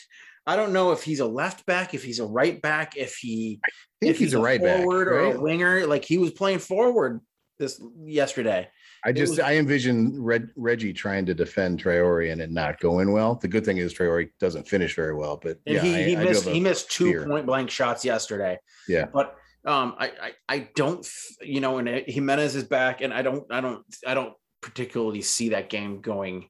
[0.49, 3.59] I don't know if he's a left back, if he's a right back, if he
[3.65, 3.69] I
[4.01, 4.79] think if he's a right back.
[4.79, 5.87] forward or a winger.
[5.89, 7.21] Like he was playing forward
[7.59, 8.69] this yesterday.
[9.05, 13.13] I just was- I envision Reg, Reggie trying to defend Traore and it not going
[13.13, 13.35] well.
[13.35, 16.49] The good thing is Traore doesn't finish very well, but yeah, he, he I missed
[16.49, 17.27] he missed two fear.
[17.27, 18.59] point blank shots yesterday.
[18.89, 19.07] Yeah.
[19.13, 19.35] But
[19.65, 21.05] um I, I I don't
[21.43, 24.33] you know and Jimenez is back and I don't I don't I don't
[24.67, 26.49] particularly see that game going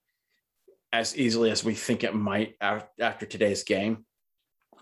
[0.93, 4.05] as easily as we think it might after today's game.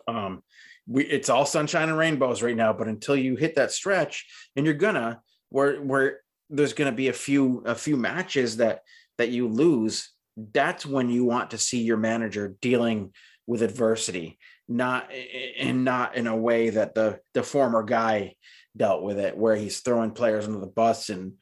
[0.08, 0.42] Um
[0.86, 4.64] we it's all sunshine and rainbows right now, but until you hit that stretch and
[4.64, 8.80] you're gonna where where there's gonna be a few a few matches that
[9.18, 13.12] that you lose that's when you want to see your manager dealing
[13.46, 15.10] with adversity, not
[15.58, 18.34] and not in a way that the the former guy
[18.76, 21.34] dealt with it, where he's throwing players under the bus and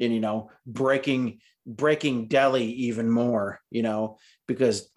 [0.00, 4.18] and you know breaking breaking Dele even more, you know,
[4.48, 4.90] because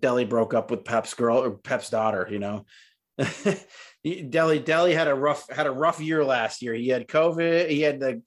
[0.00, 2.66] Dele broke up with Pep's girl or Pep's daughter, you know.
[4.04, 6.74] Dele Dele had a rough had a rough year last year.
[6.74, 7.68] He had COVID.
[7.68, 8.22] He had the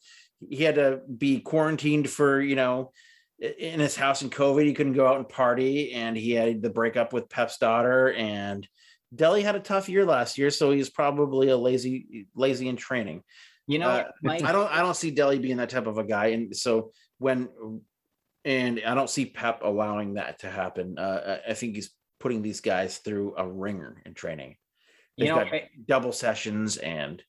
[0.49, 2.91] he had to be quarantined for you know
[3.39, 4.65] in his house in COVID.
[4.65, 8.11] He couldn't go out and party, and he had the breakup with Pep's daughter.
[8.11, 8.67] And
[9.13, 13.23] Dele had a tough year last year, so he's probably a lazy lazy in training.
[13.71, 16.27] You know, uh, I don't I don't see Dele being that type of a guy,
[16.27, 17.47] and so when
[18.43, 20.97] and I don't see Pep allowing that to happen.
[20.97, 24.57] Uh, I think he's putting these guys through a ringer in training.
[25.17, 27.23] They've you know, got I, double sessions and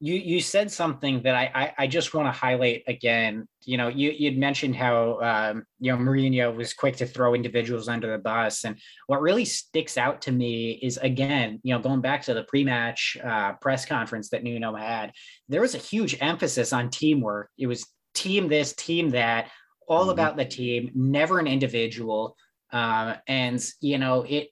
[0.00, 3.48] you you said something that I I, I just want to highlight again.
[3.64, 7.88] You know, you you'd mentioned how um, you know Mourinho was quick to throw individuals
[7.88, 12.00] under the bus, and what really sticks out to me is again, you know, going
[12.00, 15.12] back to the pre-match uh, press conference that Nuno had,
[15.48, 17.50] there was a huge emphasis on teamwork.
[17.58, 19.50] It was team this, team that,
[19.88, 20.10] all mm-hmm.
[20.10, 22.36] about the team, never an individual.
[22.72, 24.50] Uh, and you know it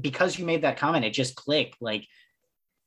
[0.00, 1.76] because you made that comment, it just clicked.
[1.80, 2.06] Like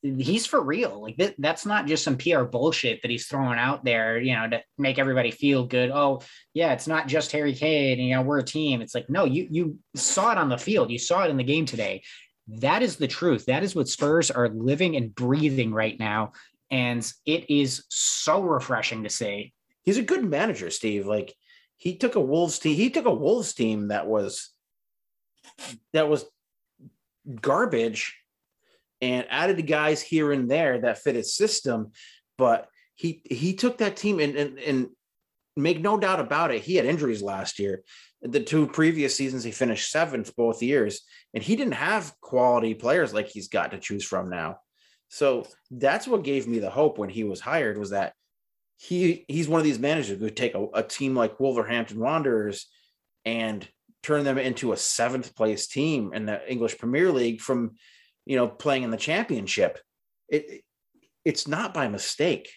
[0.01, 1.01] he's for real.
[1.01, 4.49] Like th- that's not just some PR bullshit that he's throwing out there, you know,
[4.49, 5.91] to make everybody feel good.
[5.91, 6.21] Oh,
[6.53, 7.99] yeah, it's not just Harry Kane.
[7.99, 8.81] You know, we're a team.
[8.81, 10.91] It's like no, you you saw it on the field.
[10.91, 12.03] You saw it in the game today.
[12.47, 13.45] That is the truth.
[13.45, 16.31] That is what Spurs are living and breathing right now,
[16.71, 19.53] and it is so refreshing to see.
[19.83, 21.07] He's a good manager, Steve.
[21.07, 21.33] Like
[21.77, 22.75] he took a Wolves team.
[22.75, 24.49] He took a Wolves team that was
[25.93, 26.25] that was
[27.41, 28.15] garbage
[29.01, 31.91] and added the guys here and there that fit his system.
[32.37, 34.89] But he he took that team and and, and
[35.55, 37.83] make no doubt about it, he had injuries last year.
[38.21, 41.01] The two previous seasons, he finished seventh both years,
[41.33, 44.57] and he didn't have quality players like he's got to choose from now.
[45.07, 48.13] So that's what gave me the hope when he was hired was that
[48.77, 52.67] he he's one of these managers who take a, a team like Wolverhampton Wanderers
[53.25, 53.67] and
[54.03, 57.75] turn them into a seventh place team in the English Premier League from
[58.29, 59.79] you know, playing in the championship.
[60.29, 60.63] It
[61.25, 62.51] it's not by mistake.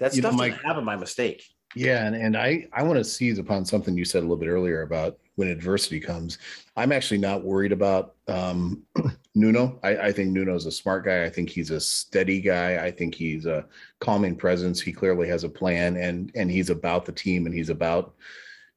[0.00, 1.44] That you stuff know, Mike, doesn't happen by mistake.
[1.76, 4.48] Yeah, and, and I I want to seize upon something you said a little bit
[4.48, 6.38] earlier about when adversity comes.
[6.76, 8.82] I'm actually not worried about um,
[9.36, 9.78] Nuno.
[9.84, 11.24] I, I think Nuno's a smart guy.
[11.24, 12.84] I think he's a steady guy.
[12.84, 13.64] I think he's a
[14.00, 14.80] calming presence.
[14.80, 18.14] He clearly has a plan, and and he's about the team, and he's about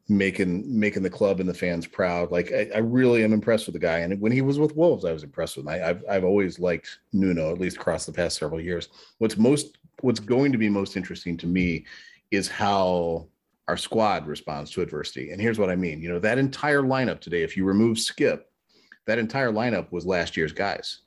[0.07, 2.31] making making the club and the fans proud.
[2.31, 3.99] Like I, I, really am impressed with the guy.
[3.99, 5.69] And when he was with Wolves, I was impressed with him.
[5.69, 8.89] I, have I've always liked Nuno, at least across the past several years.
[9.17, 11.85] What's most what's going to be most interesting to me
[12.29, 13.27] is how
[13.67, 15.31] our squad responds to adversity.
[15.31, 16.01] And here's what I mean.
[16.01, 18.41] You know, that entire lineup today, if you remove Skipp,
[19.05, 20.99] that entire lineup was last year's guys.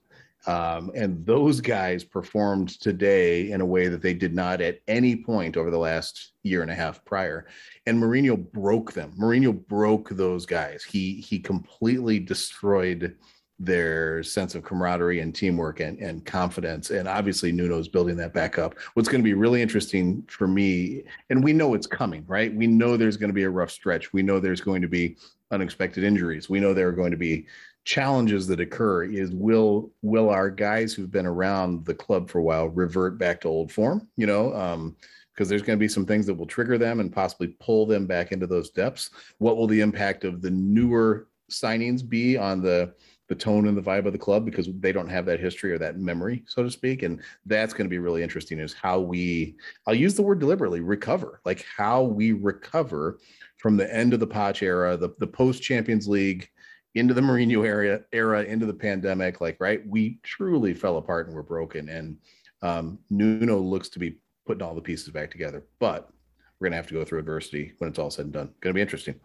[0.46, 5.16] Um, and those guys performed today in a way that they did not at any
[5.16, 7.46] point over the last year and a half prior.
[7.86, 9.12] And Mourinho broke them.
[9.18, 10.84] Mourinho broke those guys.
[10.84, 13.16] He he completely destroyed
[13.60, 16.90] their sense of camaraderie and teamwork and, and confidence.
[16.90, 18.76] And obviously Nuno's building that back up.
[18.94, 22.54] What's going to be really interesting for me, and we know it's coming, right?
[22.54, 24.12] We know there's going to be a rough stretch.
[24.12, 25.16] We know there's going to be
[25.50, 26.48] unexpected injuries.
[26.48, 27.46] We know there are going to be
[27.88, 32.42] challenges that occur is will will our guys who've been around the club for a
[32.42, 34.94] while revert back to old form you know um
[35.32, 38.06] because there's going to be some things that will trigger them and possibly pull them
[38.06, 39.10] back into those depths.
[39.38, 42.92] What will the impact of the newer signings be on the
[43.28, 44.44] the tone and the vibe of the club?
[44.44, 47.86] Because they don't have that history or that memory so to speak and that's going
[47.86, 49.54] to be really interesting is how we
[49.86, 51.40] i'll use the word deliberately recover.
[51.44, 53.20] Like how we recover
[53.58, 56.50] from the end of the Poch era the, the post champions league
[56.98, 61.36] into the Mourinho area era, into the pandemic, like right, we truly fell apart and
[61.36, 61.88] were broken.
[61.88, 62.16] And
[62.62, 65.64] um, Nuno looks to be putting all the pieces back together.
[65.78, 66.10] But
[66.58, 68.54] we're gonna have to go through adversity when it's all said and done.
[68.60, 69.16] Gonna be interesting.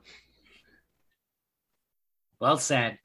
[2.40, 3.00] Well said.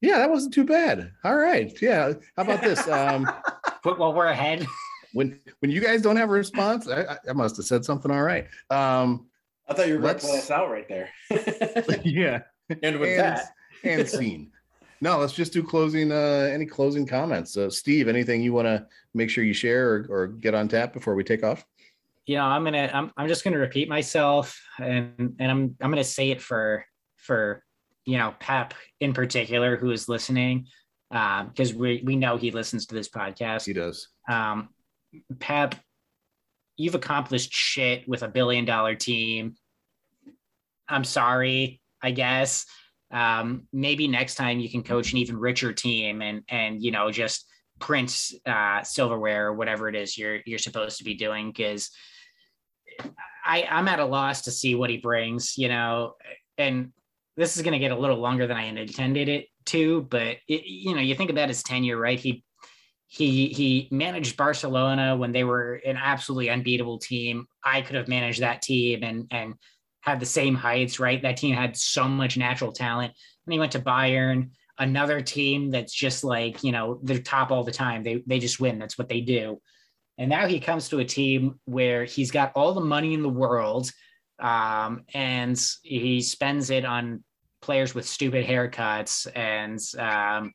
[0.00, 1.12] Yeah, that wasn't too bad.
[1.24, 1.76] All right.
[1.80, 2.12] Yeah.
[2.36, 2.86] How about this?
[2.86, 3.28] Um
[3.82, 4.66] Put while we're ahead.
[5.12, 8.22] When when you guys don't have a response, I, I must have said something all
[8.22, 8.46] right.
[8.70, 9.26] Um
[9.68, 11.08] I thought you were going to play us out right there.
[12.04, 12.42] yeah.
[12.82, 13.52] And with and, that,
[13.84, 14.50] and scene.
[15.00, 16.10] No, let's just do closing.
[16.10, 18.08] Uh, any closing comments, uh, Steve?
[18.08, 21.22] Anything you want to make sure you share or, or get on tap before we
[21.22, 21.64] take off?
[22.26, 22.90] Yeah, I'm gonna.
[22.92, 23.12] I'm.
[23.16, 25.76] I'm just gonna repeat myself, and and I'm.
[25.80, 26.84] I'm gonna say it for
[27.16, 27.62] for
[28.06, 30.66] you know Pep in particular, who is listening,
[31.10, 33.66] because um, we we know he listens to this podcast.
[33.66, 34.08] He does.
[34.30, 34.70] Um,
[35.38, 35.74] Pep,
[36.78, 39.56] you've accomplished shit with a billion dollar team.
[40.88, 42.66] I'm sorry I guess.
[43.10, 47.10] Um, maybe next time you can coach an even richer team and and you know
[47.10, 47.46] just
[47.78, 51.90] print uh, silverware or whatever it is you're you're supposed to be doing because
[53.44, 56.14] I I'm at a loss to see what he brings, you know,
[56.58, 56.92] and
[57.36, 60.64] this is going to get a little longer than I intended it to, but it,
[60.64, 62.18] you know, you think about his tenure, right?
[62.18, 62.42] He
[63.08, 67.46] he he managed Barcelona when they were an absolutely unbeatable team.
[67.62, 69.54] I could have managed that team and and
[70.06, 71.20] had the same heights, right?
[71.20, 73.12] That team had so much natural talent.
[73.46, 77.64] And he went to Bayern, another team that's just like, you know, they're top all
[77.64, 78.02] the time.
[78.02, 78.78] They they just win.
[78.78, 79.60] That's what they do.
[80.18, 83.28] And now he comes to a team where he's got all the money in the
[83.28, 83.90] world
[84.38, 87.22] um, and he spends it on
[87.60, 90.52] players with stupid haircuts and um,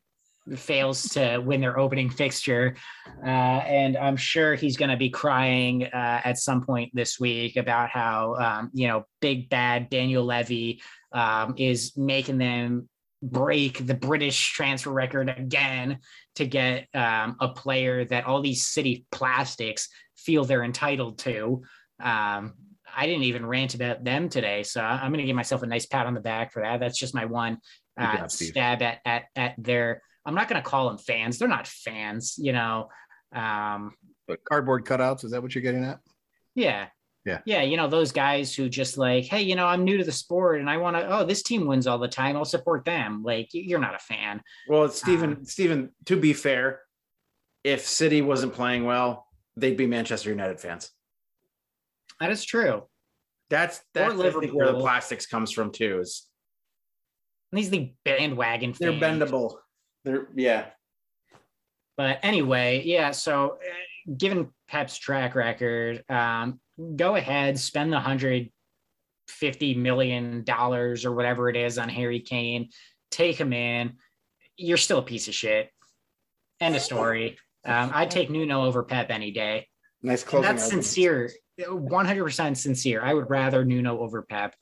[0.56, 2.76] fails to win their opening fixture.
[3.24, 7.58] Uh, and I'm sure he's going to be crying uh, at some point this week
[7.58, 10.82] about how, um, you know, big bad Daniel Levy
[11.12, 12.90] um, is making them
[13.22, 16.00] break the British transfer record again
[16.36, 21.62] to get um, a player that all these city plastics feel they're entitled to.
[22.02, 22.54] Um,
[22.94, 25.86] I didn't even rant about them today, so I'm going to give myself a nice
[25.86, 26.80] pat on the back for that.
[26.80, 27.60] That's just my one
[27.98, 30.02] uh, stab at at at their.
[30.26, 31.40] I'm not going to call them fans.
[31.40, 32.90] They're not fans, you know.
[33.34, 33.94] Um,
[34.28, 36.00] but cardboard cutouts is that what you're getting at?
[36.56, 36.88] Yeah,
[37.26, 37.40] yeah.
[37.46, 37.62] Yeah.
[37.62, 40.60] You know, those guys who just like, hey, you know, I'm new to the sport
[40.60, 42.36] and I want to, oh, this team wins all the time.
[42.36, 43.24] I'll support them.
[43.24, 44.42] Like, you're not a fan.
[44.68, 46.82] Well, Stephen, um, Stephen, to be fair,
[47.64, 50.90] if City wasn't playing well, they'd be Manchester United fans.
[52.20, 52.84] That is true.
[53.50, 56.00] That's that's where the plastics comes from too.
[56.00, 56.28] Is
[57.52, 58.74] these the bandwagon?
[58.74, 58.80] Fans.
[58.80, 59.56] They're bendable.
[60.04, 60.66] They're yeah.
[61.98, 63.12] But anyway, yeah.
[63.12, 66.60] So, uh, given Pep's track record, um,
[66.96, 68.50] go ahead, spend the hundred
[69.28, 72.70] fifty million dollars or whatever it is on Harry Kane,
[73.12, 73.94] take him in.
[74.58, 75.70] You're still a piece of shit.
[76.60, 77.38] End of story.
[77.66, 79.68] Um, I'd take Nuno over Pep any day.
[80.02, 80.50] Nice closing.
[80.50, 80.86] And that's argument.
[80.86, 81.32] sincere.
[81.60, 83.02] 100% sincere.
[83.04, 84.56] I would rather Nuno over Pep.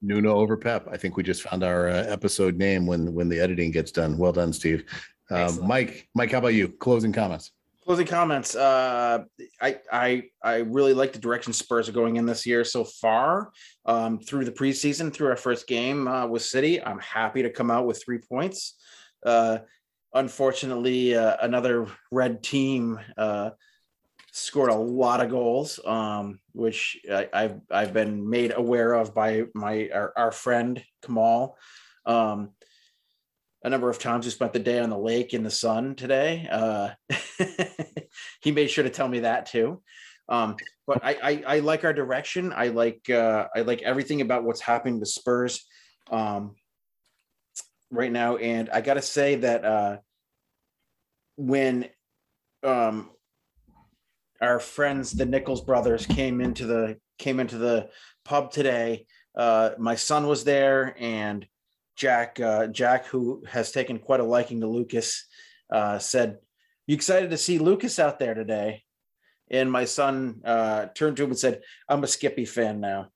[0.00, 0.86] Nuno over Pep.
[0.90, 4.16] I think we just found our uh, episode name when when the editing gets done.
[4.16, 4.84] Well done, Steve.
[5.30, 6.68] Um, Mike, Mike, how about you?
[6.68, 7.52] Closing comments.
[7.84, 8.54] Closing comments.
[8.54, 9.24] Uh,
[9.60, 13.50] I I I really like the direction Spurs are going in this year so far.
[13.86, 17.70] Um, through the preseason, through our first game uh, with City, I'm happy to come
[17.70, 18.74] out with three points.
[19.24, 19.58] Uh,
[20.14, 23.50] unfortunately, uh, another red team uh,
[24.32, 29.44] scored a lot of goals, um, which I, have I've been made aware of by
[29.54, 31.56] my our, our friend Kamal.
[32.06, 32.50] Um,
[33.64, 36.48] a number of times we spent the day on the lake in the sun today.
[36.50, 36.90] Uh,
[38.40, 39.82] he made sure to tell me that too.
[40.28, 40.56] Um,
[40.86, 42.52] but I, I, I like our direction.
[42.54, 45.64] I like uh, I like everything about what's happening with Spurs
[46.10, 46.54] um,
[47.90, 48.36] right now.
[48.36, 49.96] And I got to say that uh,
[51.36, 51.88] when
[52.62, 53.10] um,
[54.40, 57.90] our friends, the Nichols brothers, came into the came into the
[58.24, 59.06] pub today.
[59.36, 61.46] Uh, my son was there, and
[61.96, 65.26] Jack uh, Jack, who has taken quite a liking to Lucas,
[65.70, 66.38] uh, said,
[66.86, 68.84] "You excited to see Lucas out there today?"
[69.50, 73.08] And my son uh, turned to him and said, "I'm a Skippy fan now."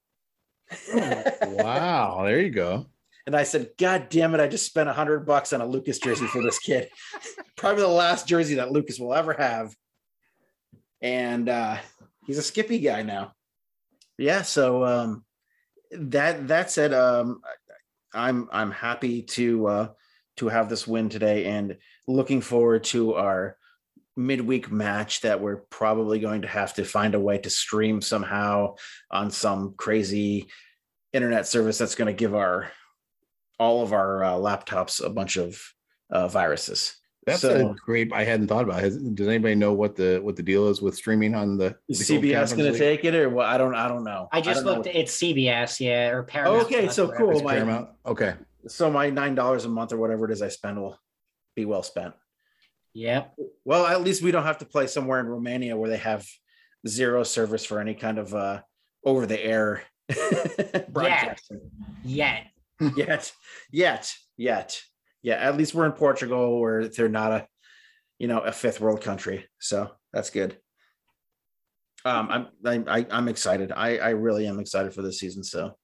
[0.94, 2.86] wow, there you go.
[3.26, 5.98] And I said, God damn it, I just spent a hundred bucks on a Lucas
[5.98, 6.88] jersey for this kid.
[7.56, 9.74] Probably the last jersey that Lucas will ever have
[11.02, 11.76] and uh,
[12.26, 13.34] he's a Skippy guy now.
[14.16, 15.24] Yeah, so um,
[15.90, 17.40] that that said, um,
[18.14, 19.88] I'm I'm happy to uh,
[20.36, 21.76] to have this win today, and
[22.06, 23.56] looking forward to our
[24.16, 28.74] midweek match that we're probably going to have to find a way to stream somehow
[29.10, 30.46] on some crazy
[31.12, 32.70] internet service that's going to give our
[33.58, 35.60] all of our uh, laptops a bunch of
[36.10, 36.96] uh, viruses.
[37.24, 38.12] That's so, a great.
[38.12, 38.82] I hadn't thought about.
[38.82, 39.14] it.
[39.14, 41.76] does anybody know what the what the deal is with streaming on the?
[41.88, 43.46] the CBS going to take it or what?
[43.46, 43.74] I don't.
[43.76, 44.28] I don't know.
[44.32, 44.86] I just I looked.
[44.86, 44.92] Know.
[44.92, 46.64] It's CBS, yeah, or Paramount.
[46.64, 47.40] Okay, so cool.
[47.42, 47.90] My, Paramount.
[48.04, 48.34] Okay.
[48.66, 50.98] So my nine dollars a month or whatever it is I spend will
[51.54, 52.14] be well spent.
[52.94, 53.34] Yep.
[53.64, 56.26] Well, at least we don't have to play somewhere in Romania where they have
[56.86, 58.62] zero service for any kind of uh
[59.04, 59.82] over the air
[60.88, 61.60] broadcasting.
[62.02, 62.46] Yet.
[62.96, 62.96] Yet.
[62.96, 63.32] yet.
[63.70, 64.14] Yet.
[64.36, 64.82] Yet
[65.22, 67.46] yeah, at least we're in Portugal where they're not a,
[68.18, 69.46] you know, a fifth world country.
[69.60, 70.58] So that's good.
[72.04, 73.72] Um, I'm I, I'm excited.
[73.72, 75.44] I I really am excited for this season.
[75.44, 75.76] So.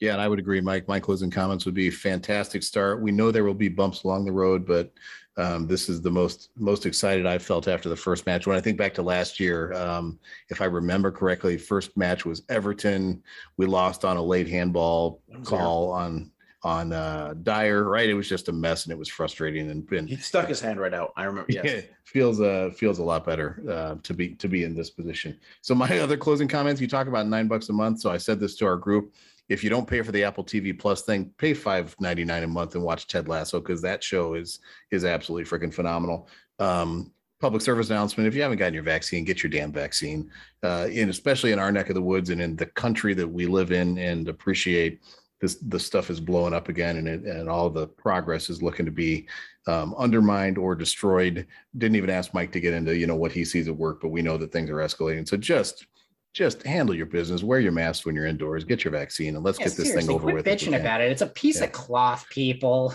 [0.00, 0.86] Yeah, and I would agree, Mike.
[0.86, 3.02] My closing comments would be fantastic start.
[3.02, 4.92] We know there will be bumps along the road, but
[5.38, 8.46] Um, this is the most most excited I've felt after the first match.
[8.46, 10.18] When I think back to last year, um,
[10.50, 13.22] if I remember correctly, first match was Everton.
[13.56, 16.32] We lost on a late handball call on
[16.62, 17.84] on uh, Dier.
[17.84, 19.70] Right, it was just a mess and it was frustrating.
[19.70, 21.12] And, and He stuck his hand right out.
[21.16, 21.46] I remember.
[21.52, 21.64] Yes.
[21.64, 25.38] yeah, feels uh feels a lot better uh, to be to be in this position.
[25.60, 28.00] So my other closing comments, you talk about nine bucks a month.
[28.00, 29.14] So I said this to our group.
[29.48, 32.46] If you don't pay for the Apple TV Plus thing, pay five ninety nine a
[32.48, 36.28] month and watch Ted Lasso because that show is is absolutely freaking phenomenal.
[36.58, 40.30] Um, public service announcement: If you haven't gotten your vaccine, get your damn vaccine.
[40.62, 43.46] Uh, and especially in our neck of the woods and in the country that we
[43.46, 45.00] live in, and appreciate
[45.40, 48.86] this the stuff is blowing up again, and it, and all the progress is looking
[48.86, 49.26] to be
[49.66, 51.46] um, undermined or destroyed.
[51.76, 54.08] Didn't even ask Mike to get into you know what he sees at work, but
[54.08, 55.28] we know that things are escalating.
[55.28, 55.86] So just
[56.34, 59.58] just handle your business, wear your mask when you're indoors, get your vaccine, and let's
[59.58, 60.46] Yeah, get this thing over quit with.
[60.46, 61.10] bitching about it.
[61.10, 61.64] It's a piece Yeah.
[61.64, 62.94] of cloth, people.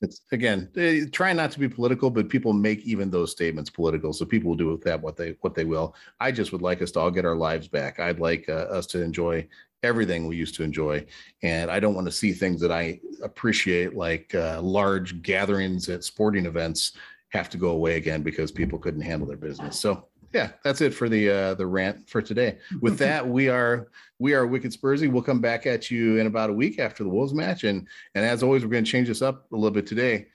[0.00, 4.12] It's again, eh, try not to be political, but people make even those statements political.
[4.12, 5.94] So people will do with that what they what they will.
[6.20, 7.98] I just would like us to all get our lives back.
[7.98, 9.48] I'd like uh, us to enjoy
[9.82, 11.04] everything we used to enjoy,
[11.42, 16.04] and I don't want to see things that I appreciate, like uh, large gatherings at
[16.04, 16.92] sporting events,
[17.30, 19.78] have to go away again because people couldn't handle their business.
[19.78, 22.58] So yeah, that's it for the uh, the rant for today.
[22.80, 25.10] With that, we are we are Wicked Spursy.
[25.10, 28.24] We'll come back at you in about a week after the Wolves match, and and
[28.24, 30.26] as always, we're going to change this up a little bit today.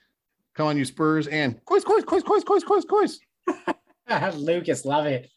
[0.54, 3.20] Come on, you Spurs, and course, course, course, course, course, course, course.
[4.36, 5.30] Lucas, love it.